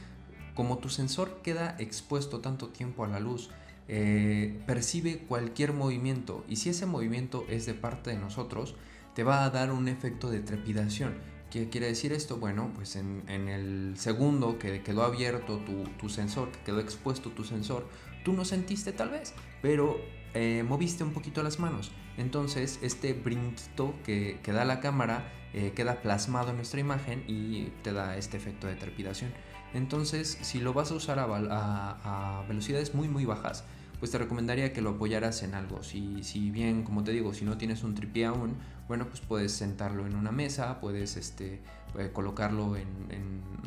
como 0.55 0.79
tu 0.79 0.89
sensor 0.89 1.41
queda 1.41 1.75
expuesto 1.79 2.39
tanto 2.39 2.67
tiempo 2.67 3.05
a 3.05 3.07
la 3.07 3.19
luz, 3.19 3.49
eh, 3.87 4.61
percibe 4.67 5.19
cualquier 5.19 5.73
movimiento 5.73 6.43
y 6.49 6.57
si 6.57 6.69
ese 6.69 6.85
movimiento 6.85 7.45
es 7.49 7.65
de 7.65 7.73
parte 7.73 8.09
de 8.09 8.17
nosotros, 8.17 8.75
te 9.15 9.23
va 9.23 9.45
a 9.45 9.49
dar 9.49 9.71
un 9.71 9.87
efecto 9.87 10.29
de 10.29 10.41
trepidación. 10.41 11.15
¿Qué 11.49 11.69
quiere 11.69 11.87
decir 11.87 12.13
esto? 12.13 12.37
Bueno, 12.37 12.71
pues 12.75 12.95
en, 12.95 13.23
el 13.27 13.95
segundo 13.97 14.59
que 14.59 14.83
quedó 14.83 15.03
abierto 15.03 15.57
tu, 15.59 15.85
tu, 15.99 16.09
sensor, 16.09 16.51
que 16.51 16.59
quedó 16.59 16.79
expuesto 16.79 17.31
tu 17.31 17.43
sensor, 17.43 17.87
tú 18.23 18.33
no 18.33 18.45
sentiste 18.45 18.91
tal 18.91 19.09
vez, 19.09 19.33
pero 19.61 19.97
eh, 20.33 20.63
moviste 20.67 21.03
un 21.03 21.11
poquito 21.11 21.43
las 21.43 21.59
manos. 21.59 21.91
Entonces 22.17 22.79
este 22.81 23.13
brinquito 23.13 23.93
que, 24.03 24.39
que 24.43 24.51
da 24.51 24.65
la 24.65 24.79
cámara 24.79 25.31
eh, 25.51 25.73
queda 25.75 26.01
plasmado 26.01 26.51
en 26.51 26.57
nuestra 26.57 26.79
imagen 26.79 27.23
y 27.27 27.71
te 27.81 27.91
da 27.91 28.17
este 28.17 28.37
efecto 28.37 28.67
de 28.67 28.75
trepidación. 28.75 29.31
Entonces, 29.73 30.37
si 30.41 30.59
lo 30.59 30.73
vas 30.73 30.91
a 30.91 30.95
usar 30.95 31.17
a, 31.19 32.43
velocidades 32.47 32.93
muy 32.93 33.07
muy 33.07 33.25
bajas, 33.25 33.63
pues 33.99 34.11
te 34.11 34.17
recomendaría 34.17 34.73
que 34.73 34.81
lo 34.81 34.91
apoyaras 34.91 35.41
en 35.43 35.55
algo. 35.55 35.83
Si, 35.83 36.23
si, 36.23 36.51
bien, 36.51 36.83
como 36.83 37.03
te 37.03 37.11
digo, 37.11 37.33
si 37.33 37.45
no 37.45 37.57
tienes 37.57 37.83
un 37.83 37.95
tripié 37.95 38.25
aún, 38.25 38.57
bueno, 38.87 39.07
pues 39.07 39.21
puedes 39.21 39.51
sentarlo 39.51 40.05
en 40.05 40.15
una 40.15 40.31
mesa, 40.31 40.79
puedes 40.79 41.17
este, 41.17 41.61
eh, 41.97 42.11
colocarlo 42.13 42.75
en, 42.75 42.87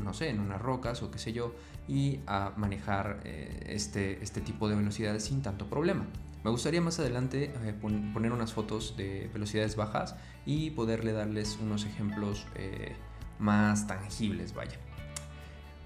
no 0.03 0.15
sé, 0.15 0.31
en 0.31 0.41
unas 0.41 0.61
rocas 0.61 1.03
o 1.03 1.11
qué 1.11 1.19
sé 1.19 1.33
yo, 1.33 1.55
y 1.89 2.21
a 2.27 2.53
manejar 2.57 3.21
eh, 3.25 3.65
este, 3.69 4.23
este 4.23 4.41
tipo 4.41 4.69
de 4.69 4.77
velocidades 4.77 5.25
sin 5.25 5.43
tanto 5.43 5.67
problema. 5.67 6.07
Me 6.45 6.51
gustaría 6.51 6.81
más 6.81 6.99
adelante 6.99 7.53
eh, 7.63 7.75
poner 7.81 8.33
unas 8.33 8.53
fotos 8.53 8.97
de 8.97 9.31
velocidades 9.33 9.77
bajas 9.77 10.17
y 10.45 10.71
poderle 10.71 11.13
darles 11.13 11.59
unos 11.61 11.85
ejemplos 11.85 12.47
eh, 12.57 12.97
más 13.39 13.87
tangibles, 13.87 14.53
vaya. 14.53 14.79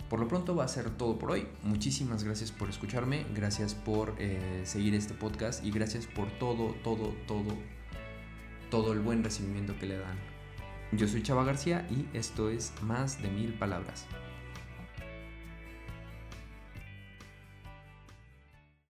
Por 0.08 0.20
lo 0.20 0.28
pronto 0.28 0.54
va 0.54 0.64
a 0.64 0.68
ser 0.68 0.90
todo 0.90 1.18
por 1.18 1.32
hoy. 1.32 1.46
Muchísimas 1.62 2.24
gracias 2.24 2.52
por 2.52 2.70
escucharme, 2.70 3.26
gracias 3.34 3.74
por 3.74 4.14
eh, 4.18 4.62
seguir 4.64 4.94
este 4.94 5.14
podcast 5.14 5.64
y 5.64 5.70
gracias 5.70 6.06
por 6.06 6.30
todo, 6.38 6.74
todo, 6.82 7.14
todo, 7.26 7.54
todo 8.70 8.92
el 8.92 9.00
buen 9.00 9.24
recibimiento 9.24 9.76
que 9.78 9.86
le 9.86 9.98
dan. 9.98 10.16
Yo 10.92 11.06
soy 11.06 11.22
Chava 11.22 11.44
García 11.44 11.86
y 11.90 12.16
esto 12.16 12.48
es 12.48 12.72
Más 12.82 13.20
de 13.20 13.28
Mil 13.28 13.52
Palabras. 13.52 14.06